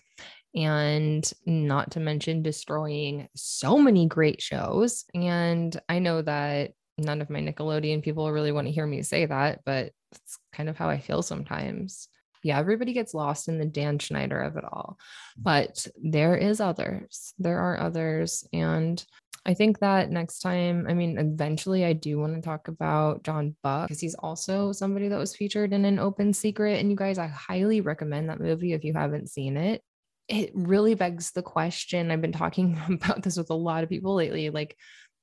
and 0.52 1.32
not 1.44 1.92
to 1.92 2.00
mention 2.00 2.42
destroying 2.42 3.28
so 3.36 3.78
many 3.78 4.06
great 4.08 4.42
shows. 4.42 5.04
And 5.14 5.80
I 5.88 6.00
know 6.00 6.22
that 6.22 6.72
none 6.98 7.20
of 7.20 7.30
my 7.30 7.40
Nickelodeon 7.40 8.02
people 8.02 8.30
really 8.32 8.52
want 8.52 8.66
to 8.66 8.72
hear 8.72 8.86
me 8.86 9.02
say 9.02 9.26
that, 9.26 9.60
but 9.64 9.92
it's 10.12 10.38
kind 10.52 10.68
of 10.68 10.76
how 10.76 10.88
I 10.88 10.98
feel 10.98 11.22
sometimes. 11.22 12.08
Yeah, 12.42 12.58
everybody 12.58 12.92
gets 12.92 13.14
lost 13.14 13.48
in 13.48 13.58
the 13.58 13.64
Dan 13.64 13.98
Schneider 13.98 14.40
of 14.40 14.56
it 14.56 14.64
all. 14.64 14.98
But 15.36 15.86
there 16.02 16.36
is 16.36 16.60
others. 16.60 17.34
There 17.38 17.58
are 17.58 17.80
others. 17.80 18.46
And 18.52 19.04
I 19.44 19.54
think 19.54 19.78
that 19.80 20.10
next 20.10 20.40
time, 20.40 20.86
I 20.88 20.94
mean, 20.94 21.18
eventually 21.18 21.84
I 21.84 21.92
do 21.92 22.18
want 22.18 22.34
to 22.34 22.40
talk 22.40 22.68
about 22.68 23.24
John 23.24 23.56
Buck 23.62 23.88
because 23.88 24.00
he's 24.00 24.14
also 24.14 24.72
somebody 24.72 25.08
that 25.08 25.18
was 25.18 25.36
featured 25.36 25.72
in 25.72 25.84
an 25.84 25.98
open 25.98 26.32
secret. 26.32 26.80
And 26.80 26.90
you 26.90 26.96
guys, 26.96 27.18
I 27.18 27.26
highly 27.26 27.80
recommend 27.80 28.28
that 28.28 28.40
movie 28.40 28.72
if 28.72 28.84
you 28.84 28.92
haven't 28.92 29.30
seen 29.30 29.56
it. 29.56 29.82
It 30.28 30.50
really 30.54 30.94
begs 30.94 31.30
the 31.32 31.42
question. 31.42 32.10
I've 32.10 32.20
been 32.20 32.32
talking 32.32 32.80
about 32.90 33.22
this 33.22 33.36
with 33.36 33.50
a 33.50 33.54
lot 33.54 33.84
of 33.84 33.88
people 33.88 34.14
lately. 34.14 34.50
Like, 34.50 34.76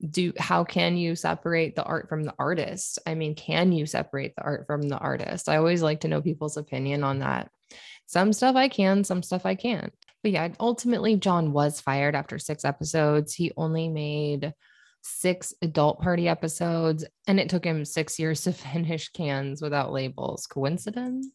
do 0.10 0.34
how 0.38 0.64
can 0.64 0.98
you 0.98 1.16
separate 1.16 1.76
the 1.76 1.84
art 1.84 2.10
from 2.10 2.24
the 2.24 2.34
artist? 2.38 3.00
I 3.06 3.16
mean, 3.16 3.36
can 3.36 3.72
you 3.72 3.86
separate 3.86 4.36
the 4.36 4.44
art 4.44 4.66
from 4.68 4.82
the 4.84 4.98
artist? 4.98 5.50
I 5.50 5.58
always 5.58 5.82
like 5.82 6.02
to 6.02 6.08
know 6.08 6.22
people's 6.22 6.58
opinion 6.58 7.04
on 7.04 7.20
that. 7.20 7.50
Some 8.06 8.34
stuff 8.34 8.56
I 8.56 8.68
can, 8.68 9.04
some 9.04 9.24
stuff 9.24 9.46
I 9.46 9.56
can't. 9.56 9.94
But 10.22 10.32
yeah, 10.32 10.50
ultimately, 10.60 11.16
John 11.18 11.52
was 11.52 11.82
fired 11.82 12.16
after 12.16 12.40
six 12.40 12.66
episodes. 12.66 13.34
He 13.34 13.52
only 13.58 13.90
made 13.90 14.54
six 15.02 15.54
adult 15.62 16.02
party 16.02 16.28
episodes, 16.28 17.06
and 17.28 17.40
it 17.40 17.50
took 17.50 17.66
him 17.66 17.86
six 17.86 18.20
years 18.20 18.42
to 18.44 18.54
finish 18.54 19.10
cans 19.10 19.62
without 19.62 19.92
labels. 19.92 20.48
Coincidence? 20.48 21.28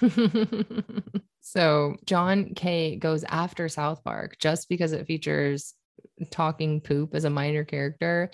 so 1.40 1.96
John 2.04 2.54
K 2.54 2.96
goes 2.96 3.24
after 3.24 3.68
South 3.68 4.02
Park 4.02 4.36
just 4.38 4.68
because 4.68 4.92
it 4.92 5.06
features 5.06 5.74
talking 6.30 6.80
poop 6.80 7.14
as 7.14 7.24
a 7.24 7.30
minor 7.30 7.64
character 7.64 8.30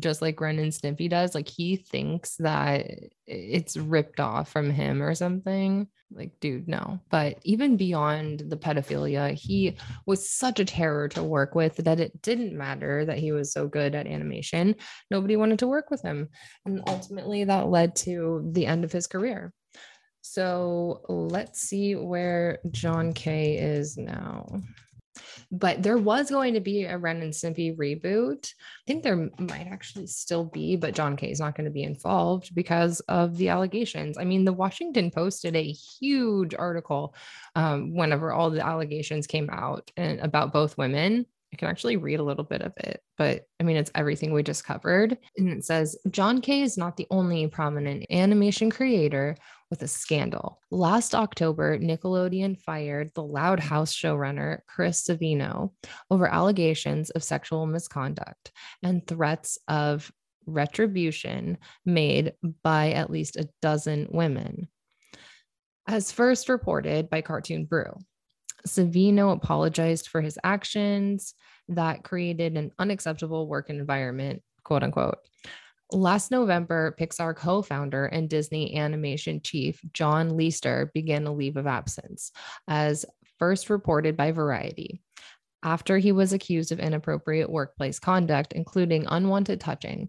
just 0.00 0.22
like 0.22 0.40
Ren 0.40 0.58
and 0.58 0.72
Stimpy 0.72 1.08
does. 1.08 1.34
Like 1.34 1.48
he 1.48 1.76
thinks 1.76 2.36
that 2.36 2.86
it's 3.26 3.76
ripped 3.76 4.20
off 4.20 4.50
from 4.50 4.70
him 4.70 5.02
or 5.02 5.14
something. 5.14 5.88
Like, 6.10 6.32
dude, 6.40 6.68
no. 6.68 7.00
But 7.10 7.38
even 7.42 7.76
beyond 7.76 8.44
the 8.48 8.56
pedophilia, 8.56 9.32
he 9.32 9.76
was 10.06 10.30
such 10.30 10.60
a 10.60 10.64
terror 10.64 11.08
to 11.08 11.22
work 11.22 11.54
with 11.54 11.76
that 11.76 12.00
it 12.00 12.20
didn't 12.22 12.56
matter 12.56 13.04
that 13.04 13.18
he 13.18 13.32
was 13.32 13.52
so 13.52 13.66
good 13.66 13.94
at 13.94 14.06
animation. 14.06 14.76
Nobody 15.10 15.36
wanted 15.36 15.58
to 15.60 15.68
work 15.68 15.90
with 15.90 16.02
him. 16.02 16.28
And 16.66 16.82
ultimately, 16.86 17.44
that 17.44 17.68
led 17.68 17.96
to 17.96 18.48
the 18.52 18.66
end 18.66 18.84
of 18.84 18.92
his 18.92 19.06
career. 19.06 19.54
So 20.20 21.02
let's 21.08 21.60
see 21.60 21.96
where 21.96 22.60
John 22.70 23.12
K 23.12 23.56
is 23.56 23.96
now 23.96 24.60
but 25.52 25.82
there 25.82 25.98
was 25.98 26.30
going 26.30 26.54
to 26.54 26.60
be 26.60 26.84
a 26.84 26.96
Ren 26.96 27.20
and 27.20 27.32
Stimpy 27.32 27.76
reboot. 27.76 28.54
I 28.54 28.84
think 28.86 29.02
there 29.02 29.30
might 29.38 29.68
actually 29.70 30.06
still 30.06 30.44
be, 30.44 30.76
but 30.76 30.94
John 30.94 31.14
K 31.14 31.30
is 31.30 31.40
not 31.40 31.54
going 31.54 31.66
to 31.66 31.70
be 31.70 31.82
involved 31.82 32.54
because 32.54 33.00
of 33.00 33.36
the 33.36 33.50
allegations. 33.50 34.16
I 34.16 34.24
mean, 34.24 34.46
the 34.46 34.52
Washington 34.54 35.10
Post 35.10 35.42
did 35.42 35.54
a 35.54 35.62
huge 35.62 36.54
article 36.54 37.14
um, 37.54 37.94
whenever 37.94 38.32
all 38.32 38.48
the 38.48 38.64
allegations 38.64 39.26
came 39.26 39.50
out 39.50 39.90
and 39.94 40.20
about 40.20 40.54
both 40.54 40.78
women. 40.78 41.26
I 41.52 41.56
can 41.56 41.68
actually 41.68 41.96
read 41.96 42.18
a 42.18 42.24
little 42.24 42.44
bit 42.44 42.62
of 42.62 42.72
it, 42.78 43.02
but 43.18 43.42
I 43.60 43.64
mean, 43.64 43.76
it's 43.76 43.90
everything 43.94 44.32
we 44.32 44.42
just 44.42 44.64
covered. 44.64 45.18
And 45.36 45.50
it 45.50 45.64
says 45.64 45.98
John 46.10 46.40
K 46.40 46.62
is 46.62 46.78
not 46.78 46.96
the 46.96 47.06
only 47.10 47.46
prominent 47.46 48.06
animation 48.10 48.70
creator 48.70 49.36
with 49.68 49.82
a 49.82 49.88
scandal. 49.88 50.60
Last 50.70 51.14
October, 51.14 51.78
Nickelodeon 51.78 52.58
fired 52.60 53.10
the 53.14 53.22
Loud 53.22 53.60
House 53.60 53.94
showrunner 53.94 54.60
Chris 54.66 55.06
Savino 55.06 55.72
over 56.10 56.26
allegations 56.26 57.10
of 57.10 57.22
sexual 57.22 57.66
misconduct 57.66 58.52
and 58.82 59.06
threats 59.06 59.58
of 59.68 60.10
retribution 60.46 61.58
made 61.84 62.32
by 62.62 62.92
at 62.92 63.10
least 63.10 63.36
a 63.36 63.48
dozen 63.60 64.08
women. 64.10 64.68
As 65.86 66.12
first 66.12 66.48
reported 66.48 67.10
by 67.10 67.20
Cartoon 67.20 67.64
Brew, 67.64 67.92
Savino 68.66 69.32
apologized 69.32 70.08
for 70.08 70.20
his 70.20 70.38
actions 70.44 71.34
that 71.68 72.04
created 72.04 72.56
an 72.56 72.72
unacceptable 72.78 73.48
work 73.48 73.70
environment, 73.70 74.42
quote 74.64 74.82
unquote. 74.82 75.18
Last 75.90 76.30
November, 76.30 76.94
Pixar 76.98 77.36
co 77.36 77.60
founder 77.60 78.06
and 78.06 78.28
Disney 78.28 78.76
animation 78.76 79.40
chief 79.42 79.80
John 79.92 80.30
Lasseter 80.30 80.92
began 80.92 81.26
a 81.26 81.32
leave 81.32 81.56
of 81.56 81.66
absence, 81.66 82.32
as 82.66 83.04
first 83.38 83.68
reported 83.68 84.16
by 84.16 84.32
Variety. 84.32 85.02
After 85.62 85.98
he 85.98 86.10
was 86.10 86.32
accused 86.32 86.72
of 86.72 86.80
inappropriate 86.80 87.50
workplace 87.50 87.98
conduct, 87.98 88.52
including 88.52 89.06
unwanted 89.06 89.60
touching, 89.60 90.08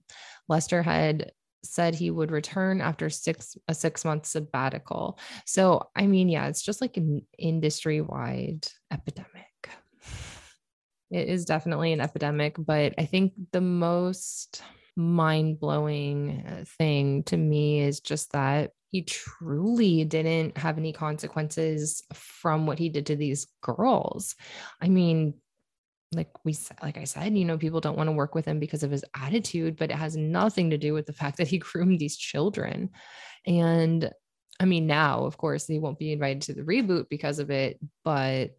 Lasseter 0.49 0.83
had 0.83 1.31
said 1.63 1.95
he 1.95 2.11
would 2.11 2.31
return 2.31 2.81
after 2.81 3.09
six 3.09 3.57
a 3.67 3.73
six 3.73 4.05
month 4.05 4.25
sabbatical. 4.25 5.19
So 5.45 5.89
I 5.95 6.07
mean, 6.07 6.29
yeah, 6.29 6.47
it's 6.47 6.61
just 6.61 6.81
like 6.81 6.97
an 6.97 7.25
industry 7.37 8.01
wide 8.01 8.67
epidemic. 8.91 9.29
It 11.11 11.29
is 11.29 11.45
definitely 11.45 11.93
an 11.93 12.01
epidemic, 12.01 12.55
but 12.57 12.95
I 12.97 13.05
think 13.05 13.33
the 13.51 13.61
most 13.61 14.63
mind 14.95 15.59
blowing 15.59 16.43
uh, 16.47 16.65
thing 16.77 17.23
to 17.23 17.37
me 17.37 17.81
is 17.81 17.99
just 17.99 18.31
that 18.31 18.71
he 18.89 19.03
truly 19.03 20.05
didn't 20.05 20.57
have 20.57 20.77
any 20.77 20.93
consequences 20.93 22.03
from 22.13 22.67
what 22.67 22.79
he 22.79 22.89
did 22.89 23.07
to 23.07 23.15
these 23.15 23.47
girls. 23.61 24.35
I 24.81 24.89
mean, 24.89 25.35
like 26.15 26.29
we 26.45 26.55
like 26.81 26.97
I 26.97 27.03
said, 27.03 27.37
you 27.37 27.45
know, 27.45 27.57
people 27.57 27.81
don't 27.81 27.97
want 27.97 28.07
to 28.07 28.13
work 28.13 28.35
with 28.35 28.45
him 28.45 28.59
because 28.59 28.83
of 28.83 28.91
his 28.91 29.05
attitude, 29.15 29.77
but 29.77 29.91
it 29.91 29.97
has 29.97 30.15
nothing 30.15 30.69
to 30.69 30.77
do 30.77 30.93
with 30.93 31.05
the 31.05 31.13
fact 31.13 31.37
that 31.37 31.47
he 31.47 31.57
groomed 31.59 31.99
these 31.99 32.17
children. 32.17 32.89
And 33.45 34.11
I 34.59 34.65
mean, 34.65 34.87
now, 34.87 35.25
of 35.25 35.37
course, 35.37 35.67
he 35.67 35.79
won't 35.79 35.99
be 35.99 36.13
invited 36.13 36.43
to 36.43 36.53
the 36.53 36.61
reboot 36.61 37.09
because 37.09 37.39
of 37.39 37.49
it, 37.49 37.79
but 38.03 38.51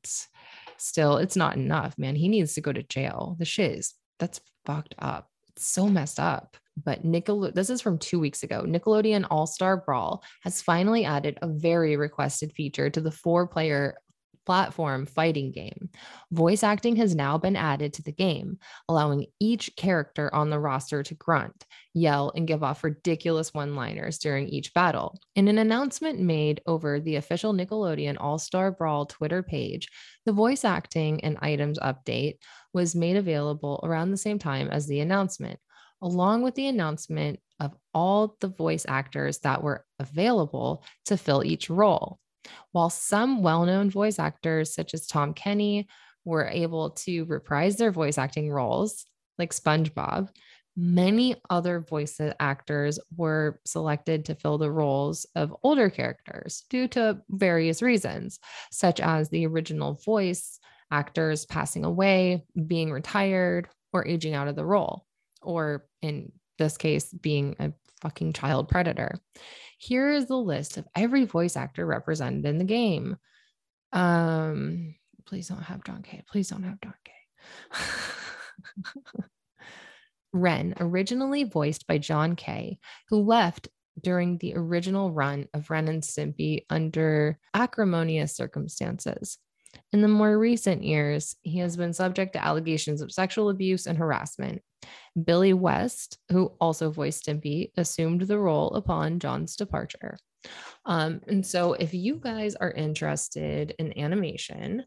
still, 0.76 1.18
it's 1.18 1.36
not 1.36 1.56
enough, 1.56 1.96
man. 1.98 2.16
He 2.16 2.28
needs 2.28 2.54
to 2.54 2.60
go 2.60 2.72
to 2.72 2.82
jail. 2.82 3.36
The 3.38 3.44
shiz. 3.44 3.94
that's 4.18 4.40
fucked 4.66 4.94
up. 4.98 5.30
It's 5.50 5.66
so 5.66 5.88
messed 5.88 6.18
up. 6.18 6.56
But 6.82 7.04
Nickel, 7.04 7.52
this 7.52 7.70
is 7.70 7.80
from 7.80 7.98
two 7.98 8.18
weeks 8.18 8.42
ago. 8.42 8.64
Nickelodeon 8.66 9.26
All 9.30 9.46
Star 9.46 9.76
Brawl 9.76 10.24
has 10.42 10.60
finally 10.60 11.04
added 11.04 11.38
a 11.40 11.46
very 11.46 11.96
requested 11.96 12.52
feature 12.52 12.90
to 12.90 13.00
the 13.00 13.12
four 13.12 13.46
player 13.46 13.94
platform 14.46 15.07
fighting 15.07 15.52
game. 15.52 15.88
Voice 16.30 16.62
acting 16.62 16.96
has 16.96 17.14
now 17.14 17.38
been 17.38 17.57
added 17.57 17.92
to 17.94 18.02
the 18.02 18.12
game, 18.12 18.59
allowing 18.88 19.26
each 19.40 19.74
character 19.76 20.35
on 20.35 20.50
the 20.50 20.59
roster 20.59 21.02
to 21.02 21.14
grunt, 21.14 21.64
yell, 21.92 22.33
and 22.35 22.46
give 22.46 22.62
off 22.62 22.85
ridiculous 22.85 23.54
one 23.54 23.76
liners 23.76 24.18
during 24.18 24.48
each 24.48 24.74
battle. 24.74 25.18
In 25.35 25.48
an 25.48 25.59
announcement 25.59 26.20
made 26.20 26.61
over 26.66 27.00
the 27.00 27.16
official 27.16 27.52
Nickelodeon 27.52 28.16
All 28.18 28.38
Star 28.38 28.70
Brawl 28.70 29.07
Twitter 29.07 29.42
page, 29.42 29.88
the 30.26 30.33
voice 30.33 30.64
acting 30.64 31.22
and 31.24 31.38
items 31.40 31.78
update 31.78 32.38
was 32.72 32.94
made 32.94 33.16
available 33.16 33.80
around 33.83 34.11
the 34.11 34.16
same 34.16 34.38
time 34.38 34.68
as 34.68 34.87
the 34.87 35.00
announcement, 35.00 35.59
along 36.02 36.42
with 36.42 36.54
the 36.54 36.66
announcement 36.66 37.40
of 37.61 37.72
all 37.92 38.37
the 38.40 38.48
voice 38.48 38.85
actors 38.88 39.38
that 39.40 39.62
were 39.62 39.85
available 39.98 40.85
to 41.07 41.16
fill 41.16 41.44
each 41.44 41.70
role. 41.70 42.18
While 42.72 42.90
some 42.90 43.42
well 43.42 43.64
known 43.64 43.90
voice 43.90 44.18
actors, 44.18 44.74
such 44.74 44.94
as 44.94 45.07
Tom 45.07 45.35
Kenny, 45.35 45.88
were 46.24 46.46
able 46.46 46.90
to 46.90 47.24
reprise 47.24 47.76
their 47.76 47.92
voice 47.92 48.18
acting 48.18 48.50
roles, 48.50 49.04
like 49.38 49.52
SpongeBob, 49.52 50.28
many 50.76 51.37
other 51.50 51.80
voice 51.80 52.20
actors 52.40 52.98
were 53.16 53.61
selected 53.64 54.24
to 54.24 54.35
fill 54.35 54.59
the 54.59 54.70
roles 54.70 55.26
of 55.37 55.54
older 55.62 55.88
characters 55.90 56.64
due 56.68 56.88
to 56.88 57.20
various 57.30 57.83
reasons, 57.83 58.38
such 58.72 59.00
as 59.00 59.28
the 59.28 59.46
original 59.46 59.94
voice 60.04 60.59
actors 60.90 61.46
passing 61.46 61.85
away, 61.85 62.44
being 62.66 62.90
retired, 62.90 63.68
or 63.92 64.07
aging 64.07 64.35
out 64.35 64.48
of 64.48 64.57
the 64.57 64.64
role, 64.64 65.07
or 65.42 65.87
in 66.02 66.33
this 66.59 66.76
case, 66.76 67.12
being 67.12 67.54
a 67.59 67.72
fucking 68.00 68.33
child 68.33 68.68
predator. 68.68 69.20
Here 69.78 70.11
is 70.11 70.26
the 70.26 70.37
list 70.37 70.76
of 70.76 70.87
every 70.94 71.24
voice 71.24 71.57
actor 71.57 71.85
represented 71.85 72.46
in 72.46 72.59
the 72.59 72.64
game. 72.64 73.16
Um, 73.92 74.94
please 75.26 75.48
don't 75.48 75.62
have 75.62 75.85
John 75.85 76.02
K. 76.02 76.22
Please 76.30 76.48
don't 76.48 76.64
have 76.64 76.80
John 76.80 76.94
K. 77.04 77.12
Ren, 80.33 80.74
originally 80.80 81.44
voiced 81.44 81.87
by 81.87 81.98
John 81.98 82.35
K., 82.35 82.78
who 83.09 83.22
left 83.22 83.68
during 84.00 84.38
the 84.38 84.54
original 84.57 85.12
run 85.12 85.46
of 85.54 85.70
Ren 85.70 85.88
and 85.88 86.02
Stimpy 86.02 86.64
under 86.68 87.38
acrimonious 87.54 88.35
circumstances. 88.35 89.38
In 89.92 90.02
the 90.02 90.09
more 90.09 90.37
recent 90.37 90.83
years, 90.83 91.37
he 91.42 91.59
has 91.59 91.76
been 91.76 91.92
subject 91.92 92.33
to 92.33 92.44
allegations 92.44 93.00
of 93.00 93.12
sexual 93.12 93.48
abuse 93.48 93.87
and 93.87 93.98
harassment. 93.98 94.62
Billy 95.22 95.52
West, 95.52 96.18
who 96.30 96.52
also 96.60 96.90
voiced 96.90 97.26
Stimpy, 97.26 97.70
assumed 97.76 98.22
the 98.22 98.38
role 98.38 98.74
upon 98.74 99.18
John's 99.18 99.56
departure. 99.56 100.18
Um, 100.84 101.20
and 101.28 101.44
so, 101.44 101.74
if 101.74 101.94
you 101.94 102.16
guys 102.16 102.54
are 102.56 102.70
interested 102.70 103.74
in 103.78 103.98
animation 103.98 104.84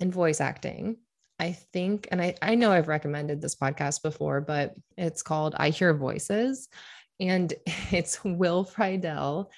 and 0.00 0.12
voice 0.12 0.40
acting, 0.40 0.96
I 1.38 1.52
think, 1.52 2.08
and 2.10 2.22
I, 2.22 2.34
I 2.40 2.54
know 2.54 2.72
I've 2.72 2.88
recommended 2.88 3.40
this 3.40 3.56
podcast 3.56 4.02
before, 4.02 4.40
but 4.40 4.74
it's 4.96 5.22
called 5.22 5.54
I 5.58 5.70
Hear 5.70 5.92
Voices. 5.92 6.68
And 7.20 7.52
it's 7.90 8.22
Will 8.24 8.64
Friedle 8.64 9.50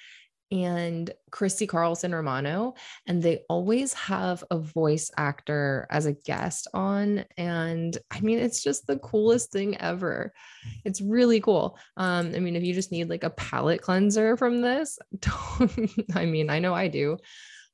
and 0.51 1.11
Christy 1.31 1.67
Carlson 1.67 2.13
Romano, 2.13 2.73
and 3.05 3.21
they 3.21 3.43
always 3.49 3.93
have 3.93 4.43
a 4.49 4.57
voice 4.57 5.11
actor 5.17 5.87
as 5.89 6.05
a 6.05 6.13
guest 6.13 6.67
on. 6.73 7.25
And 7.37 7.97
I 8.09 8.21
mean, 8.21 8.39
it's 8.39 8.63
just 8.63 8.87
the 8.87 8.97
coolest 8.97 9.51
thing 9.51 9.77
ever. 9.77 10.33
It's 10.85 11.01
really 11.01 11.39
cool. 11.39 11.77
Um, 11.97 12.33
I 12.35 12.39
mean, 12.39 12.55
if 12.55 12.63
you 12.63 12.73
just 12.73 12.91
need 12.91 13.09
like 13.09 13.23
a 13.23 13.29
palate 13.29 13.81
cleanser 13.81 14.37
from 14.37 14.61
this, 14.61 14.97
I 16.15 16.25
mean, 16.25 16.49
I 16.49 16.59
know 16.59 16.73
I 16.73 16.87
do. 16.87 17.17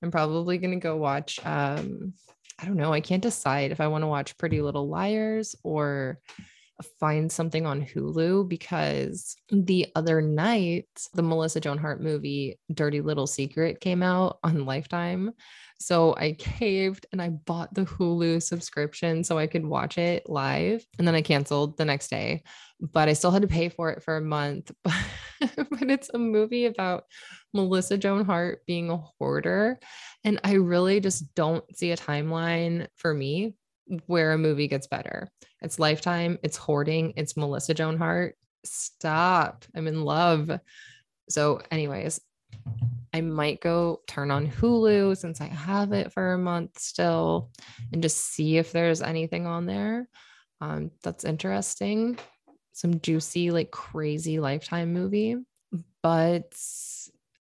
I'm 0.03 0.11
probably 0.11 0.57
gonna 0.57 0.75
go 0.77 0.97
watch 0.97 1.39
um, 1.45 2.13
I 2.59 2.65
don't 2.65 2.77
know, 2.77 2.93
I 2.93 3.01
can't 3.01 3.23
decide 3.23 3.71
if 3.71 3.81
I 3.81 3.87
want 3.87 4.03
to 4.03 4.07
watch 4.07 4.37
Pretty 4.37 4.61
Little 4.61 4.87
Liars 4.87 5.55
or 5.63 6.19
find 6.99 7.31
something 7.31 7.65
on 7.65 7.85
Hulu 7.85 8.49
because 8.49 9.35
the 9.49 9.87
other 9.95 10.21
night 10.21 10.87
the 11.13 11.23
Melissa 11.23 11.59
Joan 11.59 11.77
Hart 11.77 12.01
movie 12.01 12.59
Dirty 12.73 13.01
Little 13.01 13.27
Secret 13.27 13.79
came 13.79 14.03
out 14.03 14.39
on 14.43 14.65
Lifetime. 14.65 15.31
So 15.79 16.15
I 16.15 16.33
caved 16.33 17.05
and 17.11 17.21
I 17.21 17.29
bought 17.29 17.73
the 17.73 17.85
Hulu 17.85 18.41
subscription 18.41 19.23
so 19.23 19.37
I 19.37 19.47
could 19.47 19.65
watch 19.65 19.97
it 19.97 20.29
live. 20.29 20.85
And 20.97 21.07
then 21.07 21.15
I 21.15 21.21
canceled 21.21 21.77
the 21.77 21.85
next 21.85 22.09
day, 22.09 22.43
but 22.79 23.09
I 23.09 23.13
still 23.13 23.31
had 23.31 23.41
to 23.41 23.47
pay 23.47 23.69
for 23.69 23.91
it 23.91 24.03
for 24.03 24.17
a 24.17 24.21
month. 24.21 24.71
but 24.83 25.89
it's 25.89 26.09
a 26.13 26.17
movie 26.17 26.65
about 26.65 27.05
Melissa 27.53 27.97
Joan 27.97 28.25
Hart 28.25 28.65
being 28.65 28.89
a 28.89 28.97
hoarder. 28.97 29.79
And 30.23 30.39
I 30.43 30.53
really 30.53 30.99
just 30.99 31.35
don't 31.35 31.63
see 31.75 31.91
a 31.91 31.97
timeline 31.97 32.87
for 32.95 33.13
me 33.13 33.53
where 34.07 34.33
a 34.33 34.37
movie 34.37 34.67
gets 34.67 34.87
better. 34.87 35.29
It's 35.61 35.79
Lifetime, 35.79 36.37
it's 36.43 36.57
hoarding, 36.57 37.13
it's 37.15 37.37
Melissa 37.37 37.73
Joan 37.73 37.97
Hart. 37.97 38.35
Stop. 38.63 39.65
I'm 39.75 39.87
in 39.87 40.03
love. 40.03 40.51
So, 41.29 41.61
anyways, 41.71 42.19
I 43.13 43.21
might 43.21 43.61
go 43.61 44.01
turn 44.07 44.31
on 44.31 44.49
Hulu 44.49 45.15
since 45.17 45.39
I 45.39 45.45
have 45.45 45.93
it 45.93 46.11
for 46.11 46.33
a 46.33 46.37
month 46.37 46.79
still 46.79 47.51
and 47.93 48.01
just 48.01 48.17
see 48.17 48.57
if 48.57 48.71
there's 48.71 49.01
anything 49.01 49.47
on 49.47 49.65
there 49.65 50.09
um, 50.61 50.91
that's 51.03 51.23
interesting. 51.23 52.17
Some 52.73 52.99
juicy, 52.99 53.51
like 53.51 53.71
crazy 53.71 54.39
lifetime 54.39 54.93
movie. 54.93 55.37
But 56.01 56.53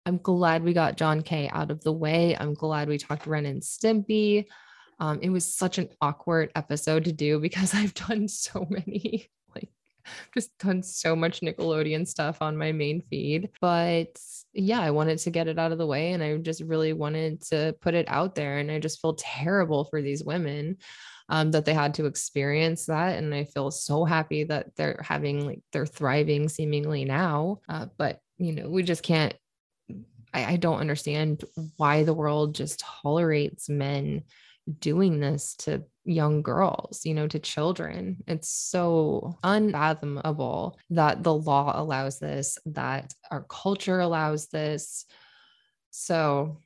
I'm 0.07 0.19
glad 0.19 0.63
we 0.63 0.73
got 0.73 0.97
John 0.97 1.23
K 1.23 1.49
out 1.53 1.71
of 1.71 1.83
the 1.83 1.93
way. 1.93 2.37
I'm 2.39 2.55
glad 2.55 2.89
we 2.89 2.99
talked 2.99 3.27
Ren 3.27 3.47
and 3.47 3.63
Stimpy. 3.63 4.47
Um, 5.01 5.21
it 5.23 5.31
was 5.31 5.55
such 5.55 5.79
an 5.79 5.89
awkward 6.01 6.51
episode 6.55 7.05
to 7.05 7.13
do 7.13 7.39
because 7.39 7.75
I've 7.75 7.95
done 7.95 8.29
so 8.29 8.67
many, 8.69 9.29
like, 9.55 9.71
just 10.35 10.57
done 10.59 10.83
so 10.83 11.15
much 11.15 11.41
Nickelodeon 11.41 12.07
stuff 12.07 12.41
on 12.41 12.57
my 12.57 12.73
main 12.73 13.03
feed. 13.03 13.51
But 13.61 14.19
yeah, 14.53 14.81
I 14.81 14.91
wanted 14.91 15.19
to 15.19 15.31
get 15.31 15.49
it 15.49 15.59
out 15.59 15.73
of 15.73 15.79
the 15.79 15.87
way 15.87 16.13
and 16.13 16.23
I 16.23 16.37
just 16.39 16.63
really 16.63 16.93
wanted 16.93 17.43
to 17.47 17.75
put 17.81 17.95
it 17.95 18.07
out 18.09 18.35
there. 18.35 18.59
And 18.59 18.71
I 18.71 18.79
just 18.79 19.01
feel 19.01 19.15
terrible 19.15 19.85
for 19.85 20.03
these 20.03 20.25
women. 20.25 20.79
Um, 21.31 21.51
that 21.51 21.67
they 21.67 21.75
had 21.75 21.93
to 21.97 22.07
experience 22.07 22.87
that. 22.87 23.19
And 23.19 23.35
I 23.35 23.45
feel 23.45 23.71
so 23.71 24.07
happy 24.07 24.45
that 24.45 24.75
they're 24.77 24.99
having 25.05 25.45
like 25.45 25.61
they're 25.73 25.85
thriving 25.85 26.49
seemingly 26.49 27.05
now. 27.05 27.61
Uh, 27.69 27.85
but 27.99 28.21
you 28.39 28.53
know, 28.53 28.71
we 28.71 28.83
just 28.83 29.03
can't 29.03 29.35
I, 30.33 30.53
I 30.53 30.57
don't 30.57 30.81
understand 30.81 31.45
why 31.77 32.05
the 32.05 32.15
world 32.15 32.55
just 32.55 32.81
tolerates 32.81 33.69
men 33.69 34.23
doing 34.81 35.21
this 35.21 35.55
to 35.57 35.85
young 36.05 36.43
girls, 36.43 37.05
you 37.05 37.15
know, 37.15 37.27
to 37.29 37.39
children. 37.39 38.23
It's 38.27 38.49
so 38.49 39.39
unfathomable 39.43 40.79
that 40.91 41.23
the 41.23 41.35
law 41.35 41.73
allows 41.75 42.19
this, 42.19 42.59
that 42.67 43.13
our 43.31 43.45
culture 43.49 44.01
allows 44.01 44.49
this. 44.49 45.05
So 45.91 46.59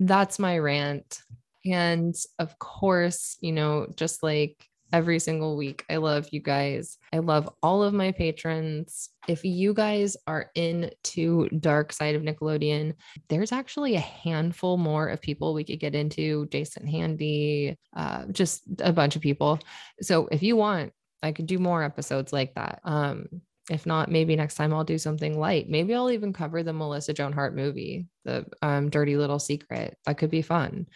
that's 0.00 0.38
my 0.38 0.58
rant. 0.58 1.22
And 1.64 2.14
of 2.38 2.58
course, 2.58 3.36
you 3.40 3.52
know, 3.52 3.86
just 3.94 4.22
like 4.22 4.68
every 4.92 5.18
single 5.18 5.56
week. 5.56 5.84
I 5.88 5.96
love 5.96 6.28
you 6.32 6.40
guys. 6.40 6.98
I 7.12 7.18
love 7.18 7.48
all 7.62 7.82
of 7.82 7.94
my 7.94 8.12
patrons. 8.12 9.08
If 9.28 9.44
you 9.44 9.72
guys 9.74 10.16
are 10.26 10.50
into 10.54 11.48
Dark 11.48 11.92
Side 11.92 12.14
of 12.14 12.22
Nickelodeon, 12.22 12.94
there's 13.28 13.52
actually 13.52 13.94
a 13.94 14.00
handful 14.00 14.76
more 14.76 15.08
of 15.08 15.20
people 15.20 15.54
we 15.54 15.64
could 15.64 15.80
get 15.80 15.94
into. 15.94 16.46
Jason 16.46 16.86
Handy, 16.86 17.78
uh, 17.96 18.26
just 18.32 18.62
a 18.80 18.92
bunch 18.92 19.16
of 19.16 19.22
people. 19.22 19.58
So 20.00 20.28
if 20.30 20.42
you 20.42 20.56
want, 20.56 20.92
I 21.22 21.32
could 21.32 21.46
do 21.46 21.58
more 21.58 21.82
episodes 21.82 22.32
like 22.32 22.54
that. 22.54 22.80
Um, 22.84 23.26
if 23.70 23.86
not, 23.86 24.10
maybe 24.10 24.34
next 24.34 24.56
time 24.56 24.74
I'll 24.74 24.84
do 24.84 24.98
something 24.98 25.38
light. 25.38 25.68
Maybe 25.68 25.94
I'll 25.94 26.10
even 26.10 26.32
cover 26.32 26.62
the 26.62 26.72
Melissa 26.72 27.12
Joan 27.12 27.32
Hart 27.32 27.54
movie, 27.54 28.06
the 28.24 28.44
um, 28.60 28.90
Dirty 28.90 29.16
Little 29.16 29.38
Secret. 29.38 29.96
That 30.04 30.18
could 30.18 30.30
be 30.30 30.42
fun. 30.42 30.88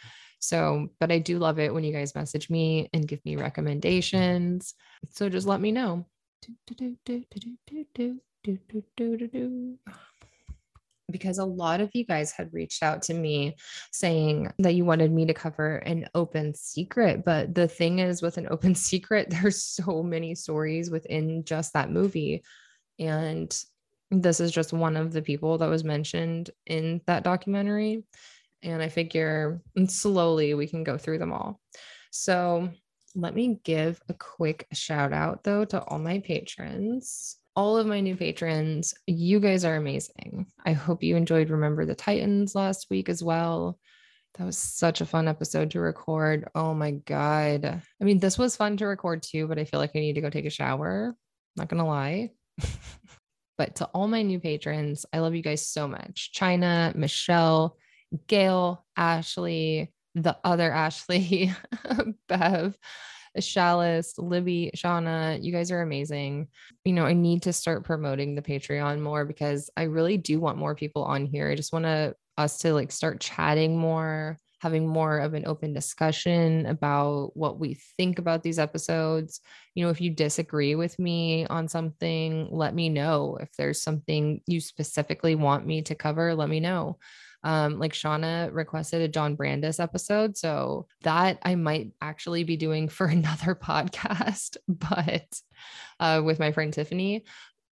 So, 0.46 0.90
but 1.00 1.10
I 1.10 1.18
do 1.18 1.38
love 1.38 1.58
it 1.58 1.74
when 1.74 1.82
you 1.82 1.92
guys 1.92 2.14
message 2.14 2.48
me 2.48 2.88
and 2.92 3.08
give 3.08 3.24
me 3.24 3.34
recommendations. 3.34 4.74
So 5.10 5.28
just 5.28 5.46
let 5.46 5.60
me 5.60 5.72
know. 5.72 6.06
Because 11.10 11.38
a 11.38 11.44
lot 11.44 11.80
of 11.80 11.90
you 11.94 12.04
guys 12.04 12.30
had 12.30 12.52
reached 12.52 12.84
out 12.84 13.02
to 13.02 13.14
me 13.14 13.56
saying 13.90 14.52
that 14.58 14.74
you 14.74 14.84
wanted 14.84 15.10
me 15.10 15.26
to 15.26 15.34
cover 15.34 15.78
an 15.78 16.08
open 16.14 16.54
secret. 16.54 17.24
But 17.24 17.52
the 17.52 17.66
thing 17.66 17.98
is, 17.98 18.22
with 18.22 18.38
an 18.38 18.46
open 18.48 18.74
secret, 18.76 19.28
there's 19.30 19.62
so 19.62 20.04
many 20.04 20.36
stories 20.36 20.90
within 20.90 21.42
just 21.44 21.72
that 21.72 21.90
movie. 21.90 22.44
And 23.00 23.56
this 24.12 24.38
is 24.38 24.52
just 24.52 24.72
one 24.72 24.96
of 24.96 25.12
the 25.12 25.22
people 25.22 25.58
that 25.58 25.68
was 25.68 25.82
mentioned 25.82 26.50
in 26.66 27.00
that 27.06 27.24
documentary. 27.24 28.04
And 28.66 28.82
I 28.82 28.88
figure 28.88 29.62
slowly 29.86 30.54
we 30.54 30.66
can 30.66 30.84
go 30.84 30.98
through 30.98 31.18
them 31.18 31.32
all. 31.32 31.60
So 32.10 32.68
let 33.14 33.34
me 33.34 33.60
give 33.64 34.00
a 34.08 34.14
quick 34.14 34.66
shout 34.72 35.12
out 35.12 35.44
though 35.44 35.64
to 35.66 35.82
all 35.84 35.98
my 35.98 36.18
patrons. 36.18 37.36
All 37.54 37.78
of 37.78 37.86
my 37.86 38.00
new 38.00 38.16
patrons, 38.16 38.92
you 39.06 39.40
guys 39.40 39.64
are 39.64 39.76
amazing. 39.76 40.46
I 40.66 40.72
hope 40.72 41.02
you 41.02 41.16
enjoyed 41.16 41.48
Remember 41.48 41.86
the 41.86 41.94
Titans 41.94 42.54
last 42.54 42.88
week 42.90 43.08
as 43.08 43.22
well. 43.22 43.78
That 44.34 44.44
was 44.44 44.58
such 44.58 45.00
a 45.00 45.06
fun 45.06 45.28
episode 45.28 45.70
to 45.70 45.80
record. 45.80 46.46
Oh 46.54 46.74
my 46.74 46.90
God. 46.90 47.64
I 47.64 48.04
mean, 48.04 48.18
this 48.18 48.36
was 48.36 48.56
fun 48.56 48.76
to 48.76 48.86
record 48.86 49.22
too, 49.22 49.46
but 49.46 49.58
I 49.58 49.64
feel 49.64 49.80
like 49.80 49.92
I 49.94 50.00
need 50.00 50.14
to 50.14 50.20
go 50.20 50.28
take 50.28 50.44
a 50.44 50.50
shower. 50.50 51.16
Not 51.56 51.68
going 51.68 51.82
to 51.82 51.88
lie. 51.88 52.32
but 53.56 53.76
to 53.76 53.86
all 53.86 54.08
my 54.08 54.20
new 54.20 54.38
patrons, 54.38 55.06
I 55.10 55.20
love 55.20 55.34
you 55.34 55.42
guys 55.42 55.66
so 55.66 55.88
much. 55.88 56.32
China, 56.32 56.92
Michelle, 56.94 57.78
Gail, 58.26 58.84
Ashley, 58.96 59.92
the 60.14 60.36
other 60.44 60.72
Ashley, 60.72 61.52
Bev, 62.28 62.76
Chalice, 63.40 64.14
Libby, 64.18 64.70
Shauna, 64.74 65.42
you 65.42 65.52
guys 65.52 65.70
are 65.70 65.82
amazing. 65.82 66.48
You 66.84 66.92
know, 66.92 67.04
I 67.04 67.12
need 67.12 67.42
to 67.42 67.52
start 67.52 67.84
promoting 67.84 68.34
the 68.34 68.42
Patreon 68.42 69.00
more 69.00 69.24
because 69.24 69.70
I 69.76 69.84
really 69.84 70.16
do 70.16 70.40
want 70.40 70.58
more 70.58 70.74
people 70.74 71.04
on 71.04 71.26
here. 71.26 71.50
I 71.50 71.54
just 71.54 71.72
want 71.72 71.84
to 71.84 72.14
us 72.38 72.58
to 72.58 72.72
like 72.72 72.92
start 72.92 73.20
chatting 73.20 73.76
more, 73.76 74.38
having 74.60 74.86
more 74.86 75.18
of 75.18 75.34
an 75.34 75.46
open 75.46 75.72
discussion 75.72 76.66
about 76.66 77.30
what 77.34 77.58
we 77.58 77.78
think 77.96 78.18
about 78.18 78.42
these 78.42 78.58
episodes. 78.58 79.40
You 79.74 79.84
know, 79.84 79.90
if 79.90 80.00
you 80.00 80.10
disagree 80.10 80.74
with 80.74 80.98
me 80.98 81.46
on 81.46 81.68
something, 81.68 82.48
let 82.50 82.74
me 82.74 82.88
know. 82.88 83.38
If 83.40 83.52
there's 83.56 83.82
something 83.82 84.40
you 84.46 84.60
specifically 84.60 85.34
want 85.34 85.66
me 85.66 85.82
to 85.82 85.94
cover, 85.94 86.34
let 86.34 86.48
me 86.48 86.60
know. 86.60 86.98
Um, 87.46 87.78
like 87.78 87.92
Shauna 87.92 88.52
requested 88.52 89.02
a 89.02 89.08
John 89.08 89.36
Brandis 89.36 89.78
episode. 89.78 90.36
So 90.36 90.88
that 91.02 91.38
I 91.44 91.54
might 91.54 91.92
actually 92.02 92.42
be 92.42 92.56
doing 92.56 92.88
for 92.96 93.06
another 93.06 93.54
podcast, 93.54 94.56
but 94.68 95.40
uh, 96.00 96.22
with 96.24 96.40
my 96.40 96.50
friend 96.50 96.72
Tiffany, 96.72 97.24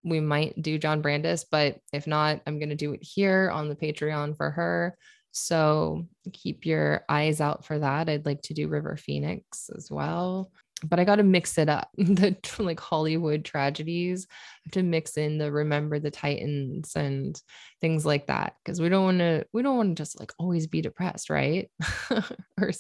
we 0.04 0.20
might 0.20 0.62
do 0.62 0.78
John 0.78 1.02
Brandis. 1.02 1.44
But 1.50 1.80
if 1.92 2.06
not, 2.06 2.42
I'm 2.46 2.60
going 2.60 2.70
to 2.70 2.76
do 2.76 2.94
it 2.94 3.02
here 3.02 3.50
on 3.52 3.68
the 3.68 3.76
Patreon 3.76 4.38
for 4.38 4.52
her. 4.52 4.96
So 5.32 6.06
keep 6.32 6.68
your 6.68 7.04
eyes 7.10 7.42
out 7.42 7.66
for 7.66 7.80
that. 7.80 8.08
I'd 8.08 8.28
like 8.28 8.44
to 8.44 8.54
do 8.54 8.68
River 8.68 8.96
Phoenix 8.96 9.72
as 9.76 9.90
well 9.90 10.52
but 10.84 11.00
I 11.00 11.04
got 11.04 11.16
to 11.18 11.24
mix 11.24 11.58
it 11.58 11.70
up. 11.70 11.90
The 11.98 12.36
like 12.60 12.80
Hollywood 12.80 13.44
tragedies, 13.44 14.28
I 14.30 14.60
have 14.66 14.72
to 14.74 14.84
mix 14.84 15.18
in 15.18 15.38
the 15.38 15.52
Remember 15.52 16.00
the 16.00 16.12
Titans 16.12 16.96
and 16.96 17.40
things 17.82 18.06
like 18.06 18.28
that 18.28 18.56
because 18.64 18.80
we 18.80 18.90
don't 18.90 19.04
want 19.04 19.20
to. 19.20 19.46
We 19.54 19.62
don't 19.62 19.78
want 19.78 19.98
to 19.98 20.02
just 20.02 20.20
like 20.20 20.32
always 20.38 20.68
be 20.68 20.82
depressed, 20.82 21.30
right? 21.30 21.70
or 22.12 22.72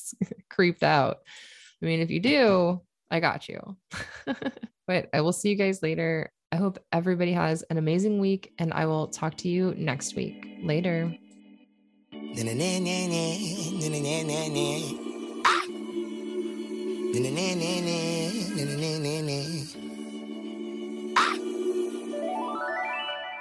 creeped 0.49 0.83
out. 0.83 1.17
I 1.81 1.85
mean, 1.85 1.99
if 1.99 2.11
you 2.11 2.19
do, 2.19 2.81
I 3.09 3.19
got 3.19 3.49
you. 3.49 3.77
but 4.87 5.09
I 5.13 5.21
will 5.21 5.33
see 5.33 5.49
you 5.49 5.55
guys 5.55 5.81
later. 5.81 6.31
I 6.51 6.57
hope 6.57 6.79
everybody 6.91 7.33
has 7.33 7.63
an 7.63 7.77
amazing 7.77 8.19
week, 8.19 8.53
and 8.59 8.73
I 8.73 8.85
will 8.85 9.07
talk 9.07 9.37
to 9.37 9.49
you 9.49 9.73
next 9.75 10.15
week. 10.15 10.59
Later. 10.61 11.15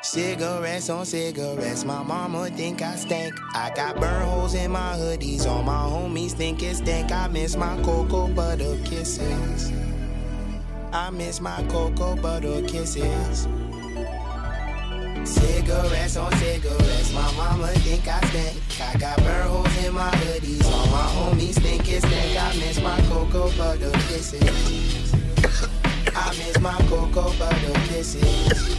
Cigarettes 0.03 0.91
on 0.91 1.07
cigarettes, 1.07 1.83
my 1.87 2.03
mama 2.03 2.51
think 2.51 2.83
I 2.83 2.97
stink. 2.97 3.33
I 3.55 3.73
got 3.75 3.99
burn 3.99 4.27
holes 4.27 4.53
in 4.53 4.73
my 4.73 4.93
hoodies, 4.97 5.47
all 5.47 5.63
my 5.63 5.85
homies 5.85 6.33
think 6.33 6.63
it 6.63 6.77
stink. 6.77 7.11
I 7.13 7.29
miss 7.29 7.57
my 7.57 7.83
cocoa 7.83 8.29
butter 8.29 8.77
kisses. 8.85 9.73
I 10.93 11.09
miss 11.09 11.41
my 11.41 11.65
cocoa 11.71 12.15
butter 12.17 12.61
kisses. 12.69 13.49
Cigarettes 15.25 16.17
on 16.17 16.33
cigarettes, 16.37 17.13
my 17.13 17.33
mama 17.37 17.69
think 17.69 18.07
I 18.09 18.21
stink. 18.29 18.81
I 18.81 18.99
got 18.99 19.17
burn 19.19 19.47
holes 19.49 19.85
in 19.85 19.95
my 19.95 20.11
hoodies, 20.11 20.65
all 20.65 20.87
my 20.87 21.07
homies 21.17 21.55
think 21.55 21.89
it's 21.89 22.07
stink. 22.07 22.37
I 22.41 22.49
miss 22.59 22.81
my 22.81 23.01
cocoa 23.09 23.51
butter 23.57 23.91
kisses. 24.09 25.15
I 26.15 26.29
miss 26.31 26.61
my 26.61 26.77
cocoa 26.89 27.33
butter 27.39 27.73
kisses. 27.89 28.77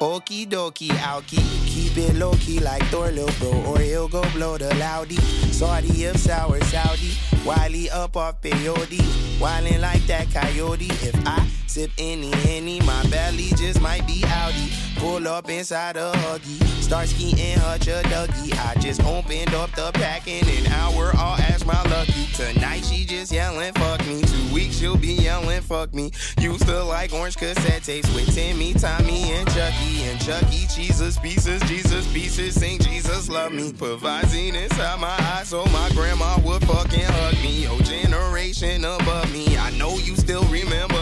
Okie 0.00 0.46
dokie, 0.46 0.90
alky. 0.90 1.40
Keep 1.66 1.96
it 1.96 2.14
low 2.16 2.32
key 2.34 2.60
like 2.60 2.82
Thor, 2.84 3.10
little 3.10 3.32
bro, 3.38 3.72
or 3.72 3.78
he'll 3.78 4.08
go 4.08 4.22
blow 4.32 4.58
the 4.58 4.74
loudy. 4.74 5.16
Saudi 5.52 6.04
of 6.04 6.18
sour 6.18 6.60
Saudi. 6.64 7.12
Wiley 7.46 7.88
up 7.90 8.16
off 8.16 8.42
peyote. 8.42 9.00
Wildin' 9.38 9.80
like 9.80 10.06
that 10.06 10.28
coyote. 10.30 10.90
If 11.00 11.16
I 11.26 11.46
sip 11.76 11.90
any, 11.98 12.32
any, 12.48 12.80
my 12.80 13.02
belly 13.10 13.50
just 13.54 13.82
might 13.82 14.06
be 14.06 14.22
outy. 14.22 14.72
Pull 14.98 15.28
up 15.28 15.50
inside 15.50 15.98
a 15.98 16.10
huggy. 16.24 16.62
Start 16.82 17.06
skiing 17.08 17.58
hutch 17.58 17.86
a 17.88 18.00
dougie. 18.04 18.54
I 18.66 18.80
just 18.80 19.04
opened 19.04 19.52
up 19.52 19.70
the 19.72 19.90
pack 19.92 20.26
in 20.26 20.48
an 20.48 20.72
hour. 20.72 21.10
I'll 21.16 21.38
ask 21.38 21.66
my 21.66 21.82
lucky. 21.90 22.24
Tonight 22.32 22.82
she 22.86 23.04
just 23.04 23.30
yelling, 23.30 23.74
fuck 23.74 24.00
me. 24.06 24.22
Two 24.22 24.54
weeks 24.54 24.78
she'll 24.78 24.96
be 24.96 25.12
yelling, 25.12 25.60
fuck 25.60 25.92
me. 25.92 26.12
Used 26.40 26.66
to 26.66 26.82
like 26.82 27.12
orange 27.12 27.36
cassette 27.36 27.82
tapes 27.82 28.08
with 28.14 28.34
Timmy, 28.34 28.72
Tommy, 28.72 29.32
and 29.32 29.46
Chucky. 29.48 30.04
And 30.04 30.18
Chucky, 30.18 30.66
Jesus 30.74 31.18
pieces, 31.18 31.60
Jesus 31.64 32.10
pieces. 32.10 32.54
Sing 32.54 32.78
Jesus 32.78 33.28
love 33.28 33.52
me. 33.52 33.74
Put 33.74 34.00
Visine 34.00 34.54
inside 34.54 34.98
my 34.98 35.14
eyes 35.34 35.48
so 35.48 35.66
my 35.66 35.90
grandma 35.90 36.38
would 36.40 36.64
fucking 36.64 37.00
hug 37.00 37.34
me. 37.42 37.64
Your 37.64 37.78
generation 37.80 38.82
above 38.86 39.30
me. 39.30 39.58
I 39.58 39.76
know 39.76 39.98
you 39.98 40.16
still 40.16 40.44
remember 40.44 40.95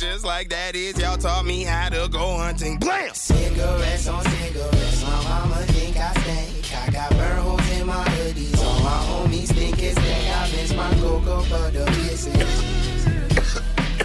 just 0.00 0.24
like 0.24 0.48
that 0.48 0.74
is. 0.74 0.98
Y'all 0.98 1.18
taught 1.18 1.44
me 1.44 1.62
how 1.62 1.90
to 1.90 2.08
go 2.08 2.38
hunting. 2.38 2.78
Blam! 2.78 3.12
Cigarettes 3.12 4.08
on 4.08 4.24
cigarettes. 4.24 5.02
My 5.02 5.22
mama 5.24 5.56
think 5.76 5.96
I 5.98 6.12
stink. 6.14 6.74
I 6.74 6.90
got 6.90 7.10
burn 7.10 7.42
holes 7.42 7.70
in 7.78 7.86
my 7.86 8.04
hoodies. 8.04 8.58
All 8.64 8.80
my 8.80 9.00
homies 9.10 9.52
think 9.52 9.82
it's 9.82 9.94
day. 9.96 10.32
I 10.32 10.50
miss 10.52 10.72
my 10.72 10.90
cocoa 10.94 11.44
butter 11.50 11.84
kisses. 11.84 12.32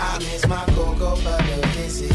I 0.02 0.20
miss 0.20 0.46
my 0.48 0.66
cocoa 0.76 1.16
butter 1.24 1.62
kisses. 1.72 2.12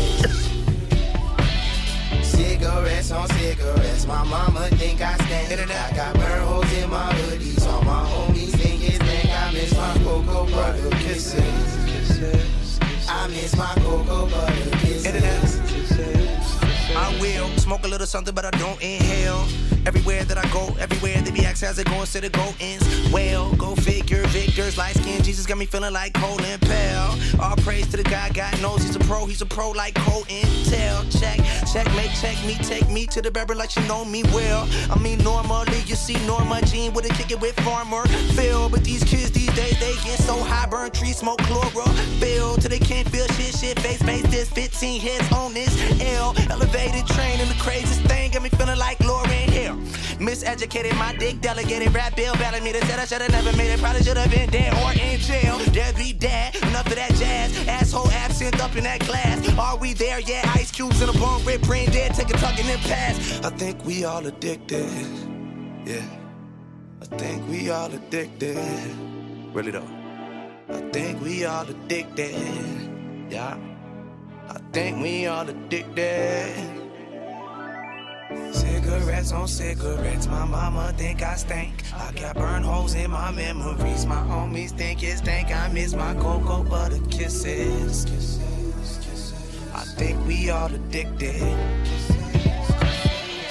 Cigarettes 2.22 3.10
on 3.12 3.28
cigarettes. 3.28 4.06
My 4.06 4.22
mama 4.24 4.68
think 4.76 5.00
I 5.00 5.14
stink. 5.24 5.70
I 5.70 5.96
got 5.96 6.14
burn 6.16 6.42
holes 6.42 6.72
in 6.74 6.90
my 6.90 7.10
hoodies. 7.14 7.66
All 7.66 7.82
my 7.82 8.04
homies 8.10 8.50
think 8.60 8.84
it's 8.84 8.98
day. 8.98 9.32
I 9.32 9.52
miss 9.54 9.74
my 9.74 9.94
cocoa 10.04 10.44
butter 10.50 10.90
kisses. 10.98 11.79
I 13.12 13.26
miss 13.26 13.56
my 13.56 13.66
cocoa 13.82 14.26
butter 14.30 14.70
kisses. 14.78 15.06
I 16.96 17.18
will 17.20 17.48
smoke 17.58 17.84
a 17.84 17.88
little 17.88 18.06
something, 18.06 18.34
but 18.34 18.44
I 18.44 18.50
don't 18.52 18.80
inhale. 18.80 19.46
Everywhere 19.86 20.24
that 20.24 20.38
I 20.38 20.46
go, 20.52 20.76
everywhere 20.78 21.20
they 21.22 21.30
be 21.30 21.44
asking 21.44 21.68
how's 21.68 21.78
it 21.78 21.86
going, 21.86 22.00
instead 22.00 22.24
of 22.24 22.32
go 22.32 22.54
ins. 22.60 22.84
Well, 23.10 23.54
go 23.56 23.74
figure, 23.74 24.22
victors, 24.28 24.76
light 24.76 24.94
skin, 24.96 25.22
Jesus 25.22 25.46
got 25.46 25.58
me 25.58 25.66
feeling 25.66 25.92
like 25.92 26.12
Colin 26.14 26.58
Powell. 26.60 27.18
All 27.40 27.56
praise 27.56 27.86
to 27.88 27.96
the 27.96 28.04
guy, 28.04 28.30
God 28.30 28.60
knows 28.60 28.82
he's 28.82 28.96
a 28.96 29.00
pro, 29.00 29.26
he's 29.26 29.42
a 29.42 29.46
pro 29.46 29.70
like 29.70 29.94
Cole 29.94 30.24
Intel. 30.24 31.00
Check, 31.18 31.38
checkmate, 31.72 32.12
check 32.20 32.36
me, 32.44 32.54
take 32.62 32.88
me 32.90 33.06
to 33.06 33.22
the 33.22 33.30
barber 33.30 33.54
like 33.54 33.74
you 33.76 33.82
know 33.88 34.04
me 34.04 34.22
well. 34.34 34.68
I 34.90 34.98
mean, 34.98 35.18
normally 35.18 35.80
you 35.86 35.96
see 35.96 36.16
Norma 36.26 36.60
Jean 36.66 36.92
with 36.92 37.10
a 37.10 37.14
kick 37.14 37.30
it 37.30 37.40
with 37.40 37.58
Farmer 37.60 38.06
Phil, 38.34 38.68
but 38.68 38.84
these 38.84 39.02
kids 39.04 39.30
these 39.30 39.52
days 39.54 39.78
they 39.80 39.94
get 40.04 40.18
so 40.18 40.36
high, 40.42 40.66
burn 40.66 40.90
tree 40.90 41.12
smoke 41.12 41.38
chlorophyll 41.42 42.56
till 42.56 42.70
they 42.70 42.78
can't 42.78 43.08
feel 43.08 43.26
shit, 43.28 43.54
shit, 43.56 43.78
face, 43.80 44.02
face, 44.02 44.22
this 44.30 44.48
15 44.50 45.00
hits 45.00 45.32
on 45.32 45.54
this 45.54 45.72
L. 46.16 46.34
Elevated 46.50 47.06
train 47.06 47.40
and 47.40 47.50
the 47.50 47.58
craziest 47.60 48.02
thing 48.02 48.30
got 48.30 48.42
me 48.42 48.48
feeling 48.50 48.78
like 48.78 48.98
Lauryn 48.98 49.48
Hill. 49.50 49.69
Miseducated, 50.18 50.96
my 50.96 51.14
dick 51.16 51.40
delegated, 51.40 51.94
rap 51.94 52.16
bill 52.16 52.34
belling 52.34 52.64
me. 52.64 52.72
They 52.72 52.80
said 52.80 52.98
I 52.98 53.04
should've 53.04 53.30
never 53.30 53.56
made 53.56 53.70
it, 53.70 53.80
probably 53.80 54.02
should've 54.02 54.30
been 54.30 54.50
dead 54.50 54.72
or 54.82 54.92
in 54.92 55.18
jail. 55.20 55.58
Dead 55.72 55.96
be 55.96 56.12
dad, 56.12 56.54
enough 56.56 56.86
of 56.86 56.96
that 56.96 57.14
jazz. 57.14 57.68
Asshole 57.68 58.10
absent 58.10 58.60
up 58.60 58.74
in 58.76 58.84
that 58.84 59.00
glass. 59.00 59.48
Are 59.58 59.76
we 59.76 59.92
there? 59.92 60.20
Yeah, 60.20 60.42
ice 60.54 60.70
cubes 60.70 61.00
in 61.02 61.08
a 61.08 61.12
bone, 61.12 61.44
rip 61.44 61.62
brain 61.62 61.90
dead, 61.90 62.14
take 62.14 62.30
a 62.30 62.34
tuck 62.34 62.58
and 62.58 62.68
then 62.68 62.78
pass. 62.78 63.44
I 63.44 63.50
think 63.50 63.84
we 63.84 64.04
all 64.04 64.26
addicted. 64.26 64.90
Yeah. 65.86 66.04
I 67.02 67.06
think 67.16 67.48
we 67.48 67.70
all 67.70 67.92
addicted. 67.92 68.56
Really 69.52 69.70
though. 69.70 69.88
I 70.68 70.80
think 70.90 71.20
we 71.22 71.44
all 71.44 71.66
addicted. 71.68 72.34
Yeah. 73.30 73.56
I 74.48 74.58
think 74.72 75.02
we 75.02 75.26
all 75.26 75.48
addicted. 75.48 76.79
Cigarettes 78.30 79.32
on 79.32 79.48
cigarettes, 79.48 80.28
my 80.28 80.44
mama 80.44 80.92
think 80.96 81.20
I 81.22 81.34
stink. 81.34 81.82
I 81.92 82.12
got 82.12 82.36
burn 82.36 82.62
holes 82.62 82.94
in 82.94 83.10
my 83.10 83.32
memories. 83.32 84.06
My 84.06 84.22
homies 84.22 84.70
think 84.70 85.02
it 85.02 85.18
stink. 85.18 85.50
I 85.50 85.68
miss 85.68 85.94
my 85.94 86.14
cocoa 86.14 86.62
butter 86.62 87.00
kisses. 87.10 88.06
I 89.74 89.82
think 89.98 90.24
we 90.26 90.48
all 90.50 90.72
addicted. 90.72 91.40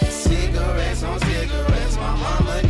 Cigarettes 0.09 1.03
on 1.03 1.19
cigarettes, 1.19 1.95
my 1.97 2.15
mama 2.15 2.61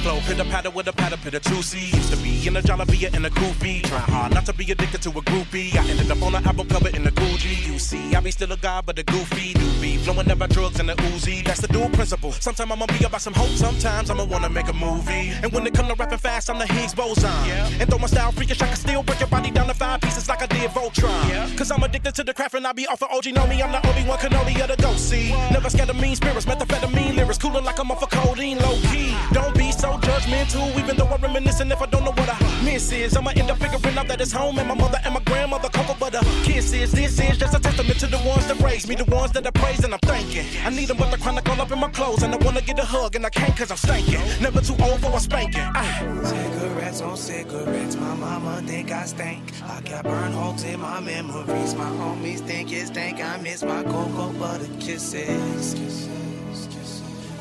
I 0.00 0.02
can 0.02 0.14
make 0.14 0.22
a 0.22 0.22
flow, 0.22 0.34
pitter 0.34 0.50
patter 0.50 0.70
with 0.70 0.88
a 0.88 0.92
patter, 0.92 1.16
pitter 1.16 1.40
C. 1.62 1.96
Used 1.96 2.12
to 2.12 2.16
be 2.18 2.46
in 2.46 2.56
a 2.56 2.62
Jollibee 2.62 3.12
and 3.12 3.26
a 3.26 3.30
goofy. 3.30 3.82
Trying 3.82 4.00
hard 4.02 4.34
not 4.34 4.46
to 4.46 4.52
be 4.52 4.70
addicted 4.70 5.02
to 5.02 5.10
a 5.10 5.22
groupie. 5.22 5.76
I 5.76 5.86
ended 5.88 6.10
up 6.10 6.22
on 6.22 6.34
an 6.34 6.46
album 6.46 6.68
cover 6.68 6.88
in 6.88 7.04
the 7.04 7.10
Gucci. 7.10 7.66
You 7.66 7.78
see, 7.78 8.14
I 8.14 8.20
be 8.20 8.30
still 8.30 8.52
a 8.52 8.56
guy, 8.56 8.80
but 8.80 8.98
a 8.98 9.02
goofy 9.02 9.54
doobie. 9.54 9.98
Flowing 9.98 10.30
about 10.30 10.50
drugs 10.50 10.80
and 10.80 10.88
the 10.88 10.94
Uzi. 10.94 11.44
That's 11.44 11.60
the 11.60 11.68
dual 11.68 11.90
principle. 11.90 12.32
Sometimes 12.32 12.70
I'ma 12.70 12.86
be 12.86 13.04
about 13.04 13.20
some 13.20 13.34
hope, 13.34 13.50
sometimes 13.50 14.10
I'ma 14.10 14.24
wanna 14.24 14.48
make 14.48 14.68
a 14.68 14.72
movie. 14.72 15.32
And 15.42 15.52
when 15.52 15.66
it 15.66 15.74
come 15.74 15.86
to 15.88 15.94
rapping 15.94 16.18
fast, 16.18 16.50
I'm 16.50 16.58
the 16.58 16.66
Higgs 16.66 16.94
boson. 16.94 17.30
Yeah. 17.46 17.68
And 17.80 17.90
though 17.90 17.98
my 17.98 18.06
style 18.06 18.32
freakish, 18.32 18.60
I 18.62 18.66
can 18.66 18.76
still 18.76 19.02
break 19.02 19.20
your 19.20 19.28
body 19.28 19.50
down 19.50 19.66
to 19.68 19.74
five 19.74 20.00
pieces 20.00 20.28
like 20.28 20.42
I 20.42 20.46
did 20.46 20.70
Voltron. 20.70 21.28
Yeah. 21.28 21.48
Cause 21.56 21.70
I'm 21.70 21.82
addicted 21.82 22.14
to 22.16 22.24
the 22.24 22.34
craft 22.34 22.54
and 22.54 22.66
I 22.66 22.72
be 22.72 22.86
off 22.86 23.02
of 23.02 23.10
OG. 23.10 23.34
Know 23.34 23.46
me, 23.46 23.62
I'm 23.62 23.72
the 23.72 23.86
Obi-Wan 23.88 24.18
Kenobi 24.18 24.60
of 24.62 24.74
the 24.74 24.82
ghost. 24.82 25.10
See, 25.10 25.30
never 25.50 25.68
scared 25.68 25.90
of 25.90 26.00
mean 26.00 26.16
spirits, 26.16 26.46
methamphetamine 26.46 27.16
lyrics, 27.16 27.38
cooling 27.38 27.64
like 27.64 27.78
I'm 27.78 27.90
off 27.90 28.02
of 28.02 28.10
codeine, 28.10 28.58
low 28.58 28.76
key. 28.90 29.14
Don't 29.32 29.54
be 29.56 29.72
so 29.72 29.89
judgmental, 29.98 30.78
even 30.78 30.96
though 30.96 31.06
I'm 31.06 31.20
reminiscing 31.20 31.70
if 31.70 31.80
I 31.80 31.86
don't 31.86 32.04
know 32.04 32.12
what 32.12 32.28
I 32.28 32.64
miss 32.64 32.92
is. 32.92 33.16
I'ma 33.16 33.30
end 33.36 33.50
up 33.50 33.58
figuring 33.58 33.96
out 33.98 34.08
that 34.08 34.20
it's 34.20 34.32
home 34.32 34.58
and 34.58 34.68
my 34.68 34.74
mother 34.74 34.98
and 35.04 35.14
my 35.14 35.20
grandmother 35.20 35.68
cocoa 35.68 35.94
butter 35.94 36.20
kisses. 36.44 36.92
This 36.92 37.18
is 37.20 37.38
just 37.38 37.54
a 37.54 37.60
testament 37.60 37.98
to 38.00 38.06
the 38.06 38.18
ones 38.18 38.46
that 38.48 38.60
raised 38.60 38.88
me, 38.88 38.94
the 38.94 39.04
ones 39.04 39.32
that 39.32 39.46
I 39.46 39.50
praise 39.50 39.84
and 39.84 39.92
I'm 39.94 40.00
thanking. 40.00 40.46
I 40.64 40.70
need 40.70 40.88
them 40.88 40.96
but 40.96 41.10
the 41.10 41.18
chronic 41.18 41.48
all 41.48 41.60
up 41.60 41.72
in 41.72 41.78
my 41.78 41.90
clothes 41.90 42.22
and 42.22 42.34
I 42.34 42.38
wanna 42.38 42.62
get 42.62 42.78
a 42.78 42.84
hug 42.84 43.16
and 43.16 43.24
I 43.26 43.30
can't 43.30 43.56
cause 43.56 43.70
I'm 43.70 43.76
stinking. 43.76 44.20
Never 44.40 44.60
too 44.60 44.76
old 44.82 45.00
for 45.00 45.16
a 45.16 45.20
spanking. 45.20 45.68
Ah. 45.74 46.22
Cigarettes 46.24 47.00
on 47.00 47.16
cigarettes, 47.16 47.96
my 47.96 48.14
mama 48.14 48.62
think 48.66 48.92
I 48.92 49.04
stink. 49.04 49.42
I 49.64 49.80
got 49.82 50.04
burn 50.04 50.32
holes 50.32 50.64
in 50.64 50.80
my 50.80 51.00
memories. 51.00 51.74
My 51.74 51.90
homies 52.00 52.40
think 52.40 52.72
it 52.72 52.86
stink. 52.86 53.22
I 53.22 53.36
miss 53.38 53.62
my 53.62 53.82
cocoa 53.82 54.32
butter 54.38 54.68
kisses. 54.78 56.08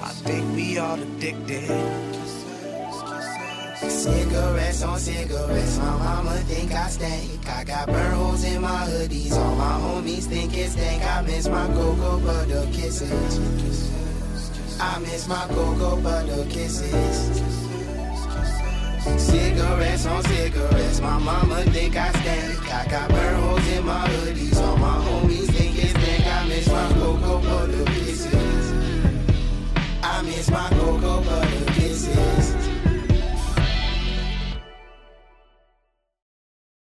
I 0.02 0.10
think 0.10 0.56
we 0.56 0.78
all 0.78 1.00
addicted. 1.00 2.29
Cigarettes 3.88 4.84
on 4.84 5.00
cigarettes, 5.00 5.78
my 5.78 5.98
mama 5.98 6.36
think 6.50 6.74
I 6.74 6.90
stink. 6.90 7.48
I 7.48 7.64
got 7.64 7.88
burn 7.88 8.14
holes 8.14 8.44
in 8.44 8.62
my 8.62 8.86
hoodies, 8.86 9.32
all 9.32 9.56
my 9.56 9.80
homies 9.80 10.26
think 10.26 10.58
it's 10.58 10.76
dank. 10.76 11.02
I 11.02 11.22
miss 11.22 11.48
my 11.48 11.66
cocoa 11.68 12.20
butter 12.20 12.68
kisses. 12.74 13.90
I 14.82 15.00
miss 15.00 15.30
my 15.30 15.48
cocoa 15.48 15.96
butter 16.02 16.46
kisses. 16.50 17.42
Cigarettes 19.18 20.06
on 20.06 20.24
cigarettes, 20.24 21.00
my 21.00 21.18
mama 21.18 21.64
think 21.72 21.96
I 21.96 22.12
stink. 22.12 22.74
I 22.74 22.86
got 22.86 23.10
burn 23.10 23.42
holes 23.42 23.68
in 23.70 23.86
my 23.86 24.08
hoodies, 24.10 24.62
all 24.62 24.76
my 24.76 24.98
homies 25.06 25.48
think 25.54 25.82
it's 25.82 25.94
dank. 25.94 26.28
I 26.28 26.48
miss 26.50 26.68
my 26.68 26.90
cocoa 27.00 27.40
butter 27.40 27.86
kisses. 27.86 28.74
I 30.04 30.22
miss 30.24 30.52
my 30.52 30.68
cocoa 30.70 31.22
butter. 31.22 31.49